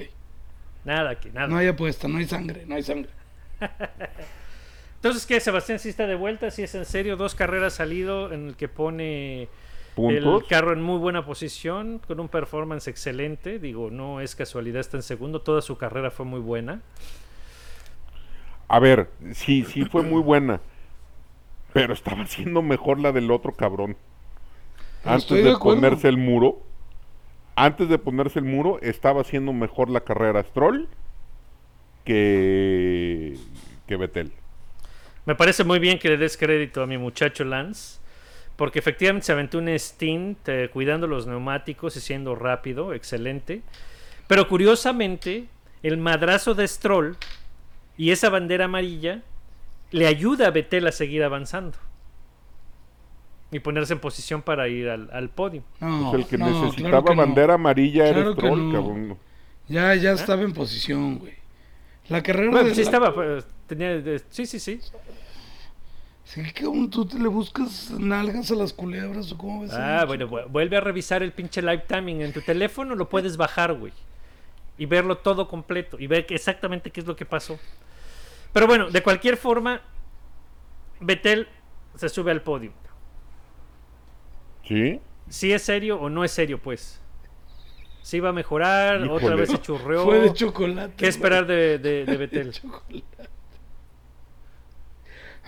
[0.85, 1.47] Nada aquí, nada.
[1.47, 3.11] No hay apuesta, no hay sangre, no hay sangre.
[4.95, 5.39] Entonces, ¿qué?
[5.39, 7.15] Sebastián sí está de vuelta, sí es en serio.
[7.15, 9.47] Dos carreras salido en el que pone
[9.95, 13.59] el carro en muy buena posición, con un performance excelente.
[13.59, 15.41] Digo, no es casualidad, está en segundo.
[15.41, 16.81] Toda su carrera fue muy buena.
[18.67, 20.61] A ver, sí, sí fue muy buena.
[21.73, 23.95] Pero estaba siendo mejor la del otro cabrón.
[25.03, 26.61] Antes Estoy de, de ponerse el muro.
[27.61, 30.87] Antes de ponerse el muro, estaba haciendo mejor la carrera Stroll
[32.05, 33.37] que,
[33.85, 34.31] que Betel.
[35.25, 37.99] Me parece muy bien que le des crédito a mi muchacho Lance,
[38.55, 43.61] porque efectivamente se aventó un stint eh, cuidando los neumáticos y siendo rápido, excelente.
[44.29, 45.47] Pero curiosamente,
[45.83, 47.17] el madrazo de Stroll
[47.97, 49.21] y esa bandera amarilla
[49.91, 51.77] le ayuda a Vettel a seguir avanzando
[53.51, 55.63] y ponerse en posición para ir al, al podio.
[55.79, 57.21] No, Pues el que no, claro necesitaba que no.
[57.21, 58.73] bandera amarilla era Claro que Stroll, no.
[58.81, 59.17] cabrón.
[59.67, 61.33] Ya, ya estaba en posición, güey.
[62.09, 64.79] La carrera Bueno, de sí la- estaba, pues, tenía, de- sí, sí, sí.
[66.25, 69.71] Sí, cabrón, tú te le buscas nalgas a las culebras o cómo ves.
[69.73, 73.35] Ah, bueno, vu- vuelve a revisar el pinche live timing en tu teléfono, lo puedes
[73.35, 73.93] bajar, güey.
[74.77, 77.59] Y verlo todo completo y ver que- exactamente qué es lo que pasó.
[78.53, 79.81] Pero bueno, de cualquier forma,
[80.99, 81.47] Betel
[81.95, 82.71] se sube al podio.
[84.69, 85.01] ¿Sí?
[85.27, 87.01] Si es serio o no es serio, pues.
[88.01, 90.05] Si va a mejorar, otra vez se churreó.
[90.05, 90.93] Fue de chocolate.
[90.95, 92.51] ¿Qué esperar de, de, de Betel?
[92.53, 93.03] Chocolate.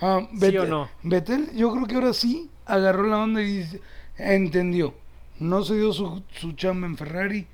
[0.00, 0.88] Ah, ¿Sí o no?
[1.02, 3.80] Betel, yo creo que ahora sí agarró la onda y dice-
[4.18, 4.94] entendió.
[5.38, 7.46] No se dio su, su chamba en Ferrari,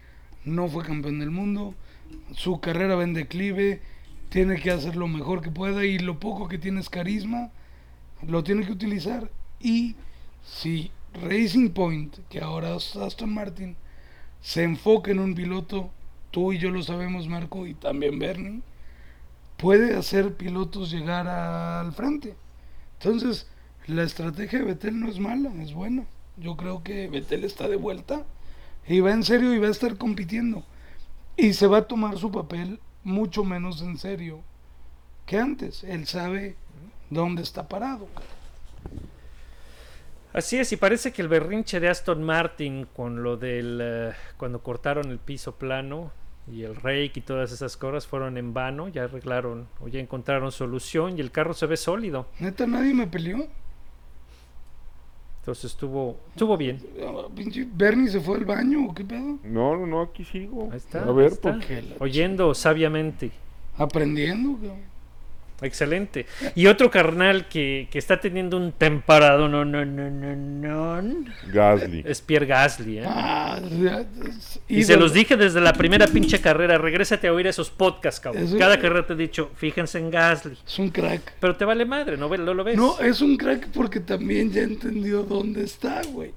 [0.45, 1.75] no fue campeón del mundo,
[2.35, 3.81] su carrera va en declive,
[4.31, 7.51] tiene que hacer lo mejor que pueda y lo poco que tiene es carisma,
[8.27, 9.31] lo tiene que utilizar.
[9.61, 9.97] Y
[10.45, 13.77] si Racing Point, que ahora es Aston Martin,
[14.41, 15.91] se enfoca en un piloto,
[16.31, 18.63] tú y yo lo sabemos, Marco, y también Bernie,
[19.57, 22.35] puede hacer pilotos llegar al frente.
[23.01, 23.49] Entonces,
[23.87, 26.05] la estrategia de Betel no es mala, es buena.
[26.37, 28.25] Yo creo que Betel está de vuelta
[28.87, 30.65] y va en serio y va a estar compitiendo.
[31.37, 34.41] Y se va a tomar su papel mucho menos en serio
[35.27, 35.85] que antes.
[35.85, 36.57] Él sabe
[37.11, 38.09] dónde está parado.
[40.39, 44.63] Así es, y parece que el berrinche de Aston Martin con lo del eh, cuando
[44.63, 46.13] cortaron el piso plano
[46.47, 50.53] y el rake y todas esas cosas fueron en vano, ya arreglaron o ya encontraron
[50.53, 52.29] solución y el carro se ve sólido.
[52.39, 53.49] Neta, nadie me peleó.
[55.41, 56.87] Entonces estuvo estuvo bien.
[57.05, 59.41] Ah, pinche Bernie se fue al baño o qué pedo.
[59.43, 60.69] No, no, no, aquí sigo.
[60.71, 61.03] Ahí está.
[61.03, 61.59] A ver, está.
[61.99, 63.33] oyendo sabiamente.
[63.77, 64.55] Aprendiendo.
[64.55, 64.98] cabrón.
[65.61, 66.27] Excelente.
[66.55, 72.05] Y otro carnal que, que está teniendo un temporado no no no no no Gasly.
[72.07, 73.05] es Pierre Gasly, ¿eh?
[73.05, 73.59] Ah,
[74.69, 78.57] Y se los dije desde la primera pinche carrera, regrésate a oír esos podcasts, cabrón.
[78.57, 80.57] Cada carrera te he dicho, fíjense en Gasly.
[80.65, 81.35] Es un crack.
[81.41, 82.77] Pero te vale madre, no, no lo ves.
[82.77, 86.33] No, es un crack porque también ya entendió dónde está, güey.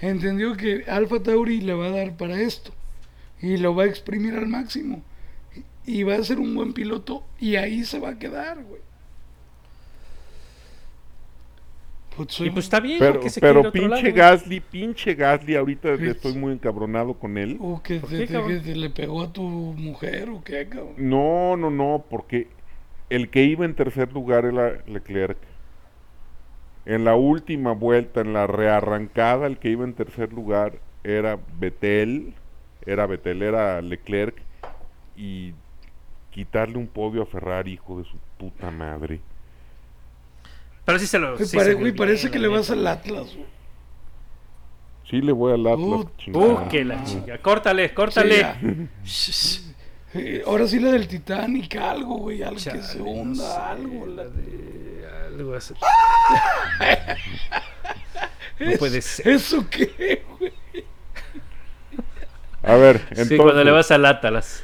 [0.00, 2.72] Entendió que Alfa Tauri le va a dar para esto.
[3.40, 5.02] Y lo va a exprimir al máximo.
[5.86, 8.80] Y va a ser un buen piloto y ahí se va a quedar, güey.
[12.16, 15.14] Pues soy y pues está bien, Pero, porque se pero otro pinche lado, Gasly, pinche
[15.14, 17.56] Gasly, ahorita estoy muy encabronado con él.
[17.60, 20.94] O que ¿Por te, qué, que te le pegó a tu mujer o qué, cabrón.
[20.96, 22.46] No, no, no, porque
[23.10, 25.38] el que iba en tercer lugar era Leclerc.
[26.86, 32.34] En la última vuelta, en la rearrancada, el que iba en tercer lugar era Betel,
[32.86, 34.36] era Betel, era Leclerc,
[35.16, 35.54] y
[36.34, 39.20] quitarle un podio a Ferrari, hijo de su puta madre.
[40.84, 41.36] Pero sí se lo.
[41.36, 43.46] Güey, sí pare- se güey, parece que le vas al Atlas, güey.
[45.08, 46.38] Sí le voy al Atlas, Uh.
[46.38, 47.38] Uh, que la chica.
[47.38, 48.44] Córtale, córtale.
[49.04, 49.60] Sí,
[50.46, 54.06] Ahora sí la del Titanic, algo, güey, algo que se no hunda, sé, algo.
[54.06, 55.74] la- la de- algo así.
[58.60, 59.28] No puede ser.
[59.28, 60.52] ¿Eso qué, güey?
[62.62, 64.62] A ver, entonces, Sí, cuando le vas al Atlas.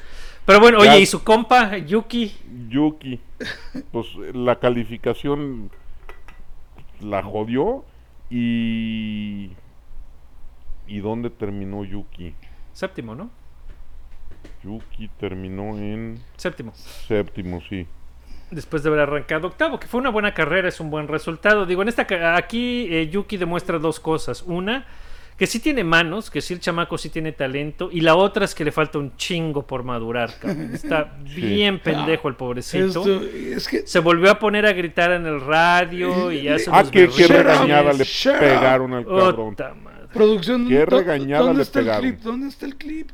[0.51, 2.35] Pero bueno, Ya- oye, ¿y su compa, Yuki?
[2.69, 3.21] Yuki,
[3.93, 5.71] pues la calificación
[7.01, 7.85] la jodió
[8.31, 9.51] y...
[10.89, 12.35] ¿Y dónde terminó Yuki?
[12.73, 13.31] Séptimo, ¿no?
[14.65, 16.73] Yuki terminó en Séptimo.
[16.75, 17.87] séptimo, sí.
[18.51, 21.65] Después de haber arrancado octavo, que fue una buena carrera, es un buen resultado.
[21.67, 24.43] Digo, en esta aquí eh, Yuki demuestra dos cosas.
[24.43, 24.85] Una,
[25.37, 27.89] que sí tiene manos, que sí el chamaco sí tiene talento.
[27.91, 30.71] Y la otra es que le falta un chingo por madurar, cabrón.
[30.75, 32.87] Está bien pendejo el pobrecito.
[33.01, 36.81] Esto, es que Se volvió a poner a gritar en el radio y hace Ah,
[36.81, 38.39] unos qué, qué regañada le shut up.
[38.41, 39.51] pegaron al cabrón.
[39.51, 40.07] Puta madre.
[40.13, 40.69] producción.
[40.69, 42.19] Qué ¿dó- regañada ¿Dónde le está el clip?
[42.21, 43.11] ¿Dónde está el clip?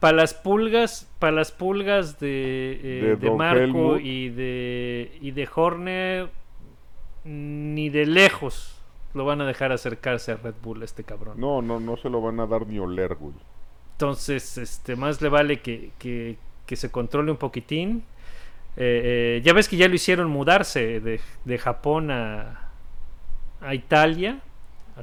[0.00, 4.00] Para las pulgas, para las pulgas de, eh, De Marco Helmut.
[4.00, 6.28] y de y de Horner,
[7.24, 8.77] ni de lejos
[9.14, 11.40] lo van a dejar acercarse a Red Bull este cabrón.
[11.40, 13.34] No, no, no se lo van a dar ni oler, güey.
[13.92, 16.36] Entonces, este, más le vale que, que-
[16.66, 18.04] que se controle un poquitín.
[18.76, 22.70] Eh, eh, ya ves que ya lo hicieron mudarse de, de Japón a,
[23.60, 24.38] a Italia,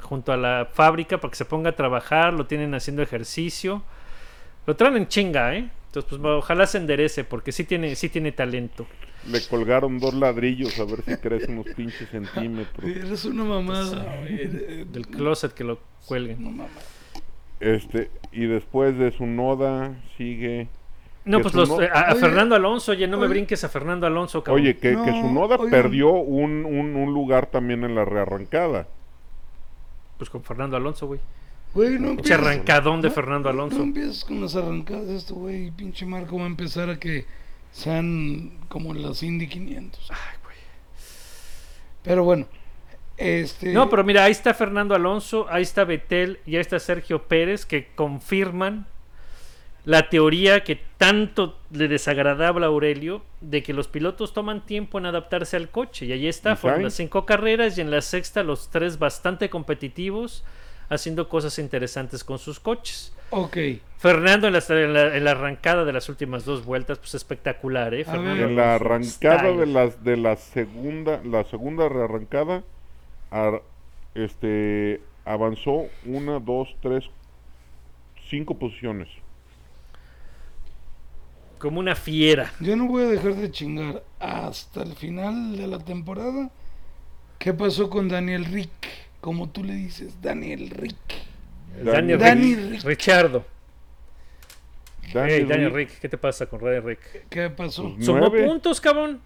[0.02, 3.82] junto a la fábrica, para que se ponga a trabajar, lo tienen haciendo ejercicio.
[4.66, 5.68] Lo traen en chinga, ¿eh?
[5.88, 8.86] Entonces, pues ojalá se enderece, porque sí tiene, sí tiene talento.
[9.30, 12.84] Le colgaron dos ladrillos a ver si crece unos pinches centímetros.
[12.88, 14.34] Eres una mamada, güey.
[14.42, 16.42] eh, Del closet que lo cuelguen.
[16.42, 16.70] Mamada.
[17.60, 20.68] Este, y después de su noda sigue.
[21.24, 24.06] No, pues los, no- eh, a, Oye, Fernando Alonso, oye, no me brinques a Fernando
[24.06, 24.62] Alonso, cabrón.
[24.62, 28.86] Oye, que, que su No, noda perdió un, un, un lugar también en la rearrancada.
[30.18, 31.18] Pues con Fernando Alonso, güey.
[31.74, 33.82] Güey, no Pinche arrancadón de no- Fernando No Alonso.
[33.82, 35.70] empieces con las arrancadas de esto, güey.
[35.72, 37.24] Pinche Marco va a empezar a que
[37.76, 40.10] sean como las Indy 500.
[40.10, 40.56] Ay, güey.
[42.02, 42.46] Pero bueno,
[43.18, 43.72] este.
[43.74, 47.66] No, pero mira, ahí está Fernando Alonso, ahí está Betel y ahí está Sergio Pérez
[47.66, 48.86] que confirman
[49.84, 55.06] la teoría que tanto le desagradaba a Aurelio de que los pilotos toman tiempo en
[55.06, 56.06] adaptarse al coche.
[56.06, 59.50] Y ahí está, ¿Y fueron las cinco carreras y en la sexta los tres bastante
[59.50, 60.44] competitivos
[60.88, 63.12] haciendo cosas interesantes con sus coches.
[63.30, 63.56] Ok.
[63.98, 67.94] Fernando en la, en la- en la arrancada de las últimas dos vueltas, pues espectacular,
[67.94, 68.04] ¿eh?
[68.04, 68.44] Fernando.
[68.44, 72.62] En la arrancada de las de la segunda, la segunda rearrancada,
[73.30, 73.62] ar-
[74.14, 77.04] este avanzó una, dos, tres,
[78.30, 79.08] cinco posiciones.
[81.58, 82.52] Como una fiera.
[82.60, 86.50] Yo no voy a dejar de chingar hasta el final de la temporada.
[87.38, 88.70] ¿Qué pasó con Daniel Rick?
[89.20, 91.25] Como tú le dices, Daniel Rick.
[91.84, 92.70] Daniel Danny Rick.
[92.72, 92.84] Rick.
[92.84, 93.44] Richardo.
[95.12, 97.28] Daniel Hey, Daniel Rick, Rick, ¿qué te pasa con Daniel Rick?
[97.28, 97.92] ¿Qué pasó?
[97.94, 98.44] Pues Sumó Nueve.
[98.44, 99.20] puntos, cabrón.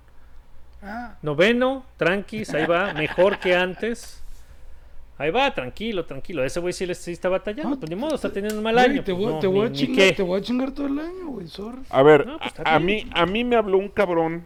[0.82, 4.22] Ah, Noveno, tranquis, ahí va, mejor que antes.
[5.18, 6.42] Ahí va, tranquilo, tranquilo.
[6.44, 7.70] Ese güey sí, le- sí está batallando.
[7.70, 9.04] No, Pues ni modo, está teniendo un mal güey, año.
[9.04, 10.12] te, Pues voy, no, te voy ni- a chingar, qué.
[10.14, 11.82] te voy a chingar todo el año, güey, sorry.
[11.90, 14.44] A ver, No, pues, a, mí a mí me habló un cabrón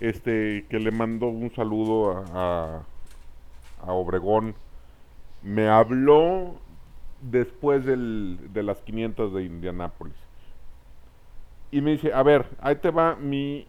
[0.00, 2.82] este que le mandó un saludo a,
[3.82, 4.54] a, a Obregón.
[5.42, 6.60] Me habló
[7.30, 10.14] después del, de las 500 de Indianápolis.
[11.70, 13.66] Y me dice, a ver, ahí te va mi,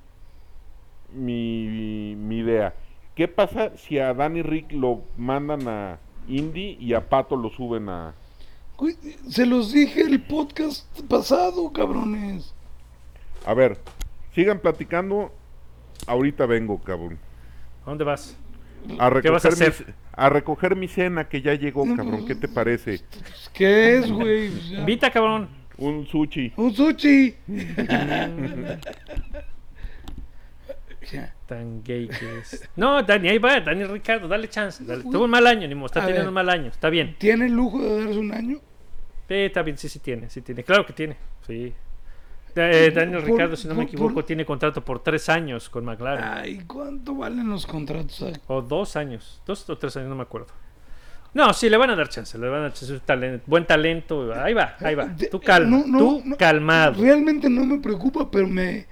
[1.14, 2.74] mi, mi idea.
[3.16, 7.90] ¿Qué pasa si a Danny Rick lo mandan a Indy y a Pato lo suben
[7.90, 8.14] a...
[9.30, 12.54] Se los dije el podcast pasado, cabrones.
[13.46, 13.80] A ver,
[14.34, 15.32] sigan platicando.
[16.08, 17.18] Ahorita vengo, cabrón.
[17.86, 18.38] ¿A dónde vas?
[19.00, 19.96] A ¿Qué vas a hacer?
[20.16, 22.26] A recoger mi cena que ya llegó, cabrón.
[22.26, 23.02] ¿Qué te parece?
[23.54, 24.48] ¿Qué es, güey?
[24.78, 25.50] Invita, cabrón.
[25.78, 26.54] Un sushi.
[26.56, 27.36] Un sushi.
[31.48, 32.68] Tan gay que es.
[32.76, 34.84] No, Dani, ahí va, Dani Ricardo, dale chance.
[34.84, 35.04] dale.
[35.04, 36.30] Tuvo un mal año, ni modo, está A teniendo ver.
[36.30, 36.68] un mal año.
[36.70, 37.16] Está bien.
[37.20, 38.58] ¿Tiene el lujo de darse un año?
[39.28, 40.64] Sí, está bien, sí, sí tiene, sí tiene.
[40.64, 41.74] Claro que tiene, sí.
[42.58, 45.84] Eh, Daniel Por- Ricardo, si no me equivoco, por- tiene contrato por tres años con
[45.86, 46.24] McLaren.
[46.24, 48.22] Ay, ¿cuánto valen los contratos?
[48.22, 48.40] aquí?
[48.48, 50.48] O dos años, dos o tres años, no me acuerdo.
[51.34, 52.98] No, sí, le van a dar chance, le van a dar chance.
[53.06, 55.06] talento, buen talento, ahí va, ahí va.
[55.08, 57.02] De- Tú calma, no, no, tú no, calmado.
[57.02, 58.86] Realmente no me preocupa, pero me,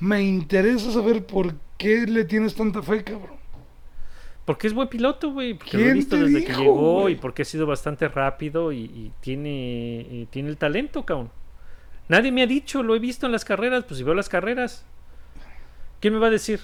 [0.00, 3.40] me interesa saber por qué le tienes tanta fe, cabrón.
[4.44, 5.54] Porque es buen piloto, güey.
[5.54, 7.14] Porque lo he ¿Quién visto desde que dijo, llegó güey?
[7.14, 11.30] y porque ha sido bastante rápido y, y tiene, y tiene el talento, cabrón.
[12.10, 14.84] Nadie me ha dicho, lo he visto en las carreras, pues si veo las carreras.
[16.00, 16.58] ¿Quién me va a decir?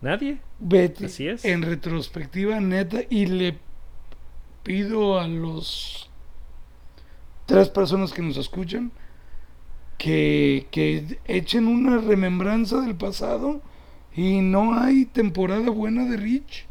[0.00, 0.38] Nadie.
[0.60, 1.44] Vete Así es.
[1.44, 3.58] en retrospectiva neta y le
[4.62, 6.08] pido a los
[7.46, 8.92] tres personas que nos escuchan
[9.98, 13.62] que, que echen una remembranza del pasado
[14.14, 16.65] y no hay temporada buena de Rich.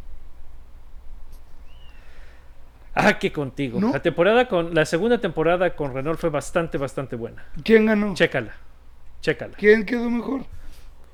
[2.96, 3.80] Ah, que contigo.
[3.80, 3.92] ¿No?
[3.92, 7.46] La temporada con la segunda temporada con Renault fue bastante, bastante buena.
[7.64, 8.14] ¿Quién ganó?
[8.14, 8.56] Chécala.
[9.22, 9.56] Chécala.
[9.58, 10.46] ¿Quién quedó mejor?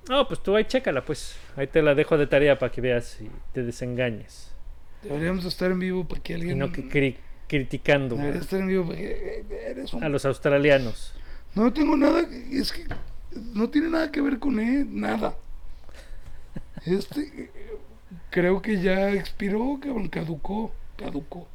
[0.07, 1.35] No, pues tú ahí chécala, pues.
[1.55, 4.51] Ahí te la dejo de tarea para que veas y te desengañes.
[5.01, 6.59] Deberíamos estar en vivo para que Y alguien...
[6.59, 7.17] no que cri-
[7.47, 11.13] criticando güey, Debería estar en vivo porque eh, eres un a los australianos.
[11.55, 12.21] No tengo nada,
[12.51, 12.85] es que
[13.53, 15.35] no tiene nada que ver con él, nada.
[16.85, 17.51] Este, eh,
[18.29, 21.47] creo que ya expiró, cabrón, caducó, caducó.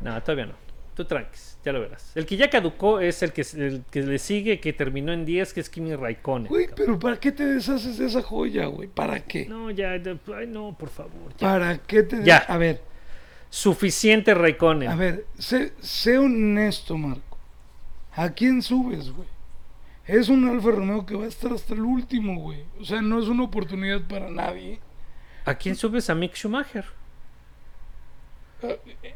[0.00, 0.54] No, todavía no.
[0.94, 2.12] Tú tranquis, ya lo verás.
[2.14, 5.54] El que ya caducó es el que, el que le sigue, que terminó en 10,
[5.54, 6.48] que es Kimi Raikkonen.
[6.48, 6.84] Güey, cabrón.
[6.86, 8.88] pero ¿para qué te deshaces de esa joya, güey?
[8.88, 9.46] ¿Para qué?
[9.46, 11.32] No, ya, ya, ay, no, por favor.
[11.38, 11.48] ya.
[11.48, 12.38] ¿Para qué te Ya.
[12.38, 12.82] A ver,
[13.48, 14.88] Suficiente Raikkonen.
[14.90, 17.38] a ver, sé, sé honesto, Marco.
[18.14, 19.28] ¿A quién subes, güey?
[20.06, 22.64] Es un Alfa Romeo que va a estar hasta el último, güey.
[22.80, 24.80] O sea, no es una oportunidad para nadie.
[25.44, 26.10] ¿A quién subes?
[26.10, 26.84] A Mick Schumacher.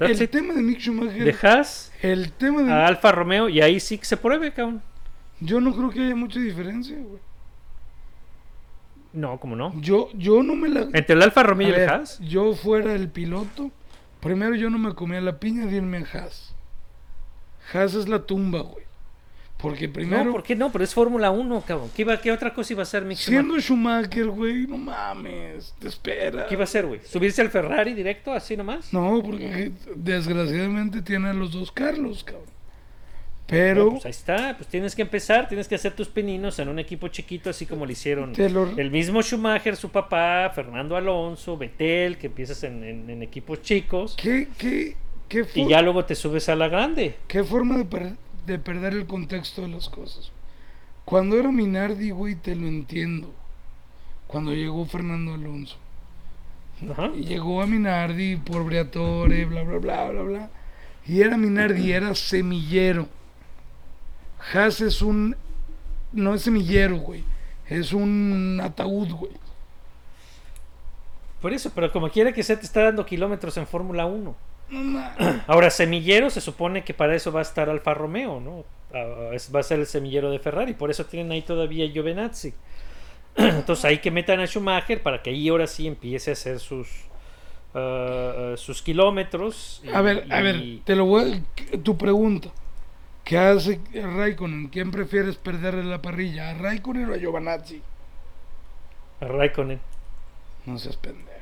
[0.01, 0.31] El it.
[0.31, 4.05] tema de Mick Schumacher, Dejas el tema de a Alfa Romeo y ahí sí que
[4.05, 4.83] se pruebe, cabrón.
[5.41, 7.21] Yo no creo que haya mucha diferencia, güey.
[9.13, 9.73] No, como no.
[9.81, 10.89] Yo, yo no me la.
[10.93, 12.19] Entre el Alfa Romeo y el Haas.
[12.21, 13.71] Yo fuera el piloto,
[14.21, 16.55] primero yo no me comía la piña de irme a Haas.
[17.73, 18.85] Haas es la tumba, güey.
[19.65, 20.71] Porque primero, No, ¿por qué no?
[20.71, 21.91] Pero es Fórmula 1, cabrón.
[21.97, 25.89] ¿Qué, iba- qué otra cosa iba a hacer Mick siendo Schumacher, güey, no mames, te
[25.89, 26.47] espera.
[26.47, 27.01] ¿Qué iba a hacer, güey?
[27.05, 28.93] ¿Subirse al Ferrari directo, así nomás?
[28.93, 32.45] No, porque desgraciadamente tiene a los dos Carlos, cabrón.
[32.47, 36.69] No, Pero pues ahí está, pues tienes que empezar, tienes que hacer tus pininos en
[36.71, 41.57] un equipo chiquito, así como le hicieron lo- el mismo Schumacher, su papá, Fernando Alonso,
[41.59, 44.97] Betel, que empiezas en, en- en equipos chicos ¿qué, qué,
[45.29, 47.17] qué, y ya luego te subes a la grande.
[47.29, 47.85] qué forma de,
[48.47, 50.31] de perder el contexto de las cosas?
[51.05, 53.33] Cuando era Minardi, güey, te lo entiendo.
[54.27, 55.77] Cuando llegó Fernando Alonso.
[56.91, 57.11] Ajá.
[57.15, 60.51] Y llegó a Minardi por Briatore, bla, bla, bla, bla, bla.
[61.07, 63.09] Y era Minardi, era semillero.
[64.53, 65.37] Haas es un.
[66.13, 67.23] No es semillero, güey.
[67.69, 69.33] Es un ataúd, güey.
[71.41, 74.35] Por eso, pero como quiera que sea, te está dando kilómetros en Fórmula 1.
[75.47, 78.65] Ahora, semillero se supone que para eso va a estar Alfa Romeo, ¿no?
[78.95, 82.55] Va a ser el semillero de Ferrari, por eso tienen ahí todavía Giovinazzi.
[83.37, 86.89] Entonces ahí que metan a Schumacher para que ahí ahora sí empiece a hacer sus
[87.75, 89.83] ah, ah, sus kilómetros.
[89.85, 91.79] y- A ver, a ver, te lo voy a...
[91.83, 92.51] Tu pregunta.
[93.25, 94.69] ¿Qué hace Raikkonen?
[94.69, 96.51] ¿Quién prefieres perder en la parrilla?
[96.51, 97.83] ¿A Raikkonen o a Giovanazzi?
[99.21, 99.81] a Raikkonen.
[100.67, 101.34] No seas pendejo.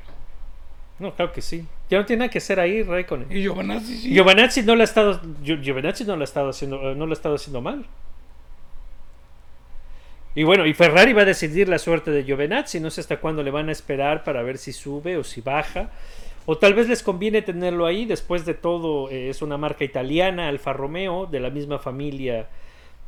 [0.99, 1.65] No, claro que sí.
[1.89, 3.27] Ya no tiene nada que hacer ahí Raikkonen.
[3.31, 4.13] Y Giovanazzi sí.
[4.13, 7.11] Giovanazzi no lo ha estado, Gio- Giovinazzi no lo ha estado haciendo, eh, no lo
[7.11, 7.85] ha estado haciendo mal.
[10.35, 13.43] Y bueno, y Ferrari va a decidir la suerte de Giovinazzi, no sé hasta cuándo
[13.43, 15.91] le van a esperar para ver si sube o si baja.
[16.45, 20.47] O tal vez les conviene tenerlo ahí, después de todo eh, es una marca italiana,
[20.49, 22.47] Alfa Romeo, de la misma familia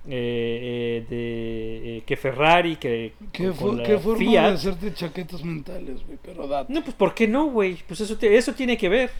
[0.07, 4.47] eh, eh, de, eh, que Ferrari, que ¿Qué, con- qué forma Fiat.
[4.49, 6.17] de hacerte chaquetas mentales, güey?
[6.23, 6.71] Pero date.
[6.71, 7.77] No, pues ¿por qué no, güey?
[7.87, 9.11] Pues eso, te- eso tiene que ver.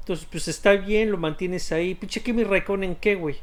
[0.00, 1.94] Entonces, pues está bien, lo mantienes ahí.
[1.94, 3.36] Pinche Kimi Raikkonen, ¿qué, güey?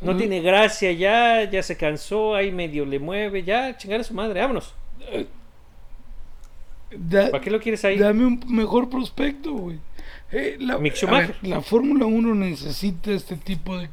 [0.00, 4.14] No tiene gracia ya, ya se cansó, ahí medio le mueve, ya, chingar a su
[4.14, 4.74] madre, vámonos.
[6.90, 7.96] Da- ¿Para qué lo quieres ahí?
[7.98, 9.78] Dame un mejor prospecto, güey.
[10.30, 11.36] Eh, la, Mick a Schumacher.
[11.40, 13.88] ver, la Fórmula 1 necesita este tipo de,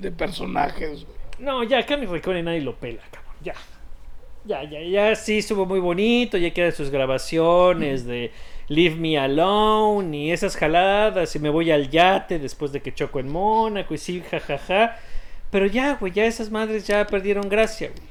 [0.00, 1.20] de personajes, güey.
[1.38, 3.54] No, ya, Kimi Raikkonen nadie lo pela, cabrón, ya.
[4.44, 8.32] Ya, ya, ya, sí, estuvo muy bonito, ya quedan sus grabaciones de
[8.68, 13.20] Leave Me Alone y esas jaladas y me voy al yate después de que choco
[13.20, 14.96] en Mónaco y sí, jajaja.
[15.50, 18.08] Pero ya, güey, ya esas madres ya perdieron gracia, güey.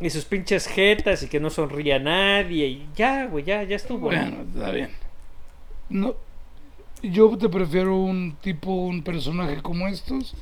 [0.00, 4.06] Y sus pinches jetas y que no sonría nadie y ya, güey, ya, ya estuvo.
[4.06, 4.90] Bueno, está bien.
[5.88, 6.14] No,
[7.02, 10.34] yo te prefiero un tipo, un personaje como estos,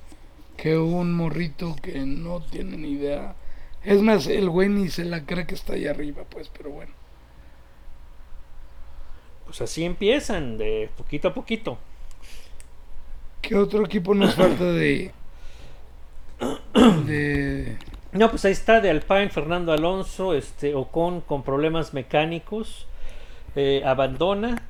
[0.56, 3.34] que un morrito que no tiene ni idea.
[3.84, 6.92] Es más, el güey ni se la cree que está ahí arriba, pues, pero bueno.
[9.46, 11.78] Pues así empiezan, de poquito a poquito.
[13.40, 15.12] ¿Qué otro equipo nos falta de...
[17.06, 17.78] de...
[18.12, 22.86] No, pues ahí está de Alpine Fernando Alonso, este Ocon con problemas mecánicos,
[23.54, 24.67] eh, abandona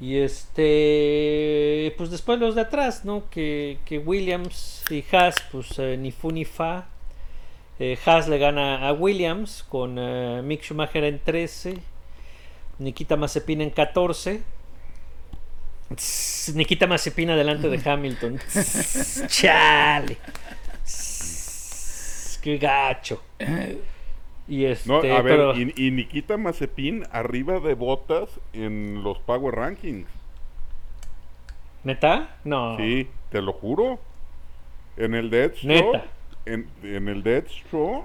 [0.00, 3.28] y este pues después los de atrás, ¿no?
[3.30, 6.88] Que, que Williams y Haas pues eh, ni fu ni fa.
[7.78, 11.78] Eh, Haas le gana a Williams con eh, Mick Schumacher en 13,
[12.78, 14.42] Nikita Mazepin en 14.
[15.94, 18.38] Tss, Nikita Mazepin adelante de Hamilton.
[18.38, 20.16] Tss, Chale.
[20.84, 23.20] Tss, Qué gacho.
[24.50, 29.18] Y este, No, a ver, pero- y, y Nikita Mazepin arriba de botas en los
[29.20, 30.08] Power Rankings.
[31.84, 32.36] ¿Neta?
[32.44, 32.76] No.
[32.76, 33.98] Sí, te lo juro.
[34.96, 35.52] En el Dead.
[35.62, 36.04] Neta.
[36.44, 38.04] En, en el Dead Straw.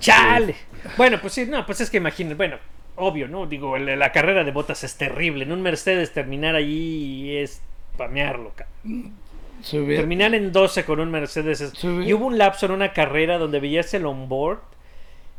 [0.00, 0.56] ¡Chale!
[0.96, 2.56] Bueno, pues sí, no, pues es que imaginen, bueno,
[2.96, 3.46] obvio, ¿no?
[3.46, 5.44] Digo, la carrera de botas es terrible.
[5.44, 7.62] En un Mercedes terminar allí es
[7.96, 9.12] pamearlo, cabrón.
[9.72, 9.96] Ve...
[9.96, 13.92] Terminar en 12 con un Mercedes Y hubo un lapso en una carrera donde veías
[13.94, 14.58] el onboard.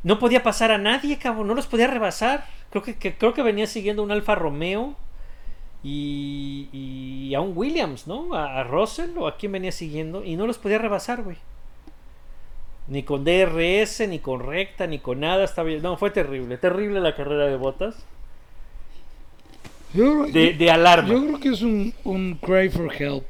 [0.04, 1.48] No podía pasar a nadie, cabrón.
[1.48, 2.46] No los podía rebasar.
[2.70, 4.96] Creo que, que- creo que venía siguiendo un Alfa Romeo
[5.84, 8.34] y, y a un Williams, ¿no?
[8.34, 10.24] A, a Russell o a quién venía siguiendo.
[10.24, 11.38] Y no los podía rebasar, güey.
[12.88, 15.44] Ni con DRS, ni con recta, ni con nada.
[15.46, 15.70] Estaba...
[15.82, 16.58] No, fue terrible.
[16.58, 18.06] Terrible la carrera de botas.
[19.94, 21.08] Yo, De, de alarma.
[21.10, 23.24] yo creo que es un, un cry for help.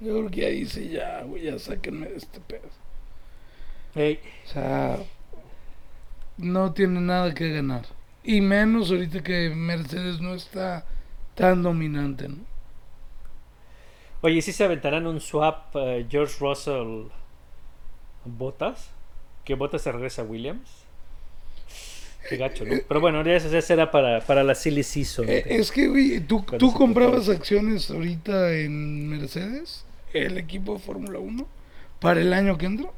[0.00, 2.68] Yo creo que ya dice, ya, güey, ya sáquenme de este pedo.
[3.94, 4.98] O sea,
[6.36, 7.84] no tiene nada que ganar.
[8.22, 10.84] Y menos ahorita que Mercedes no está
[11.34, 12.36] tan dominante, ¿no?
[14.20, 17.04] Oye, ¿sí se aventarán un swap eh, George Russell
[18.24, 18.90] Botas?
[19.44, 20.68] ¿Que Botas se regresa a Williams?
[22.28, 22.74] Qué gacho, ¿no?
[22.86, 25.28] Pero bueno, eso ya será para, para la silly season.
[25.28, 29.84] Eh, es que, güey, ¿tú, ¿tú comprabas acciones ahorita en Mercedes?
[30.12, 31.46] ¿El equipo de Fórmula 1?
[32.00, 32.88] ¿Para el año que entra?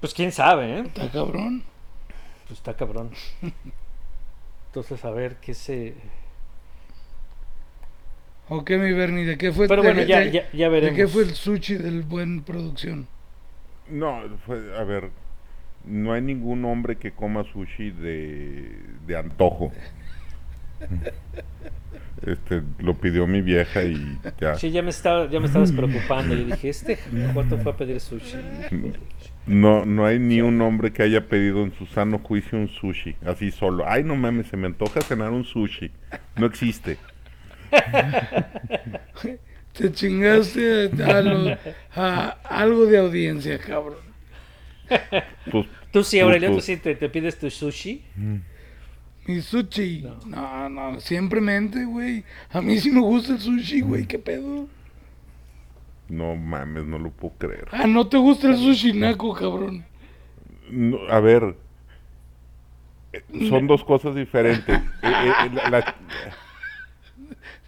[0.00, 0.82] Pues quién sabe, ¿eh?
[0.86, 1.64] Está cabrón.
[2.46, 3.10] Pues está cabrón.
[4.68, 5.94] Entonces, a ver qué se...
[8.50, 9.66] Ok, mi Bernie, ¿de qué fue?
[9.68, 10.96] Pero de- bueno, ya, de- ya, ya ¿De veremos.
[10.96, 13.08] qué fue el sushi del buen producción?
[13.88, 15.10] No, fue- a ver.
[15.86, 19.72] No hay ningún hombre que coma sushi de, de antojo.
[22.22, 24.54] Este, lo pidió mi vieja y ya.
[24.54, 26.34] Sí, ya me, estaba, ya me estabas preocupando.
[26.34, 26.98] Yo dije, ¿este
[27.34, 28.36] cuánto fue a pedir sushi?
[29.46, 33.16] No, no hay ni un hombre que haya pedido en su sano juicio un sushi,
[33.26, 33.84] así solo.
[33.86, 35.90] Ay, no mames, se me antoja cenar un sushi.
[36.36, 36.96] No existe.
[39.72, 41.56] Te chingaste a, lo-
[41.96, 43.98] a algo de audiencia, cabrón.
[45.50, 48.02] Pues, Tú sí, Aurelio, tú pues, sí te, te pides tu sushi.
[49.26, 50.06] Mi sushi.
[50.26, 52.24] No, no, siempre mente, güey.
[52.50, 54.06] A mí sí me gusta el sushi, güey.
[54.06, 54.68] ¿Qué pedo?
[56.08, 57.66] No mames, no lo puedo creer.
[57.72, 59.84] Ah, ¿no te gusta el sushi naco, cabrón?
[60.70, 61.56] No, a ver,
[63.48, 64.76] Son dos cosas diferentes.
[65.02, 65.94] Eh, eh, la- la-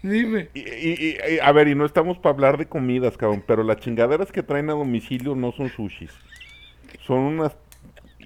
[0.02, 0.48] Dime.
[0.54, 3.78] y- y- y- a ver, y no estamos para hablar de comidas, cabrón, pero las
[3.78, 6.10] chingaderas que traen a domicilio no son sushis.
[7.06, 7.56] Son unas,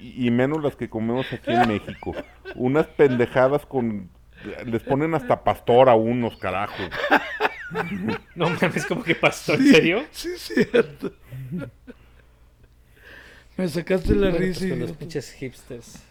[0.01, 2.15] y menos las que comemos aquí en México,
[2.55, 4.11] unas pendejadas con...
[4.65, 6.83] Les ponen hasta pastor a unos, carajo.
[8.35, 10.05] No mames, como que pasó, ¿en Sí, serio?
[10.11, 11.13] Sí, es cierto.
[13.57, 14.69] Me sacaste la pues, risa.
[14.71, 16.03] con los pinches hipsters.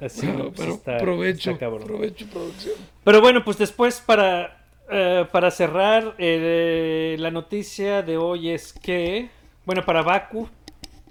[0.00, 1.86] Así, Bueno, no, pues pero está- provecho, está cabrón.
[1.86, 2.74] provecho, producción.
[3.04, 9.30] Pero bueno, pues después para, eh, para cerrar, eh, la noticia de hoy es que,
[9.64, 10.48] bueno, para Baku,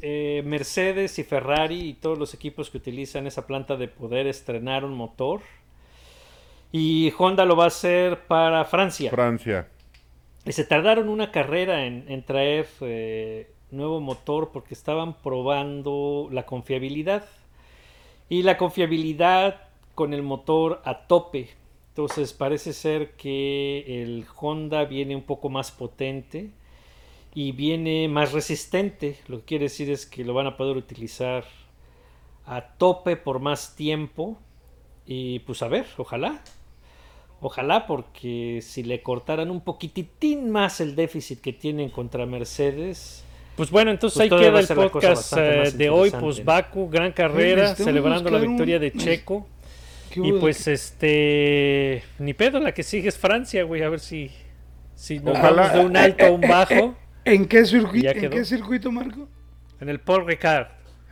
[0.07, 4.93] eh, Mercedes y Ferrari y todos los equipos que utilizan esa planta de poder estrenaron
[4.93, 5.41] motor.
[6.71, 9.09] Y Honda lo va a hacer para Francia.
[9.09, 9.67] Francia.
[10.45, 16.45] Y se tardaron una carrera en, en traer eh, nuevo motor porque estaban probando la
[16.45, 17.25] confiabilidad.
[18.29, 19.59] Y la confiabilidad
[19.95, 21.49] con el motor a tope.
[21.89, 26.51] Entonces parece ser que el Honda viene un poco más potente
[27.35, 29.17] y viene más resistente.
[29.27, 31.43] Lo que quiere decir es que lo van a poder utilizar
[32.45, 34.39] a tope por más tiempo.
[35.05, 36.41] Y pues a ver, ojalá.
[37.41, 43.23] Ojalá porque si le cortaran un poquititín más el déficit que tienen contra Mercedes.
[43.57, 46.43] Pues bueno, entonces Pues ahí queda el podcast eh, de hoy, pues.
[46.43, 49.45] Baku, gran carrera, celebrando la un- victoria de Checo.
[50.09, 54.31] ¿Qué Y pues este, ni pedo, la que sigue es Francia, güey, a ver si,
[54.95, 58.45] si nos Ojalá- vamos de un alto a un bajo ¿En qué circuito, ¿en qué
[58.45, 59.27] circuito, Marco?
[59.81, 60.67] en el Paul Ricard.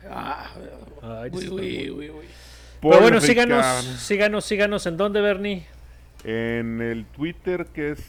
[0.08, 0.50] Ah,
[1.02, 2.24] Ay, uy, uy, uy, uy.
[2.80, 3.64] Pero bueno, síganos,
[3.98, 4.86] síganos, síganos.
[4.86, 5.66] ¿En dónde, Bernie?
[6.24, 8.00] En el Twitter que es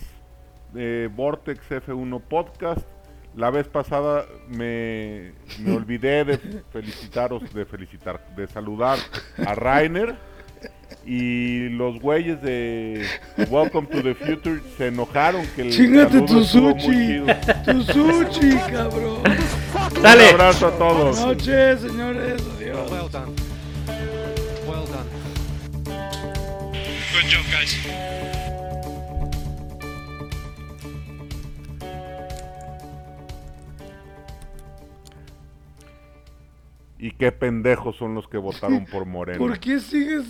[0.76, 2.86] eh, Vortex F1 Podcast.
[3.36, 6.38] La vez pasada me, me olvidé de
[6.72, 8.98] felicitaros, de felicitar, de saludar
[9.46, 10.16] a Rainer.
[11.08, 13.06] Y los güeyes de
[13.50, 17.22] Welcome to the Future se enojaron que el Chingate tu sushi.
[17.64, 19.22] Tu sushi, cabrón.
[20.02, 20.30] Dale.
[20.30, 21.20] Un abrazo a todos.
[21.20, 22.42] Buenas noches, señores.
[22.58, 22.92] Adiós.
[22.92, 23.36] Well done.
[24.68, 25.08] Well done.
[27.14, 28.45] Good job, guys.
[37.06, 39.38] Y qué pendejos son los que votaron por Moreno.
[39.38, 40.26] ¿Por qué sigues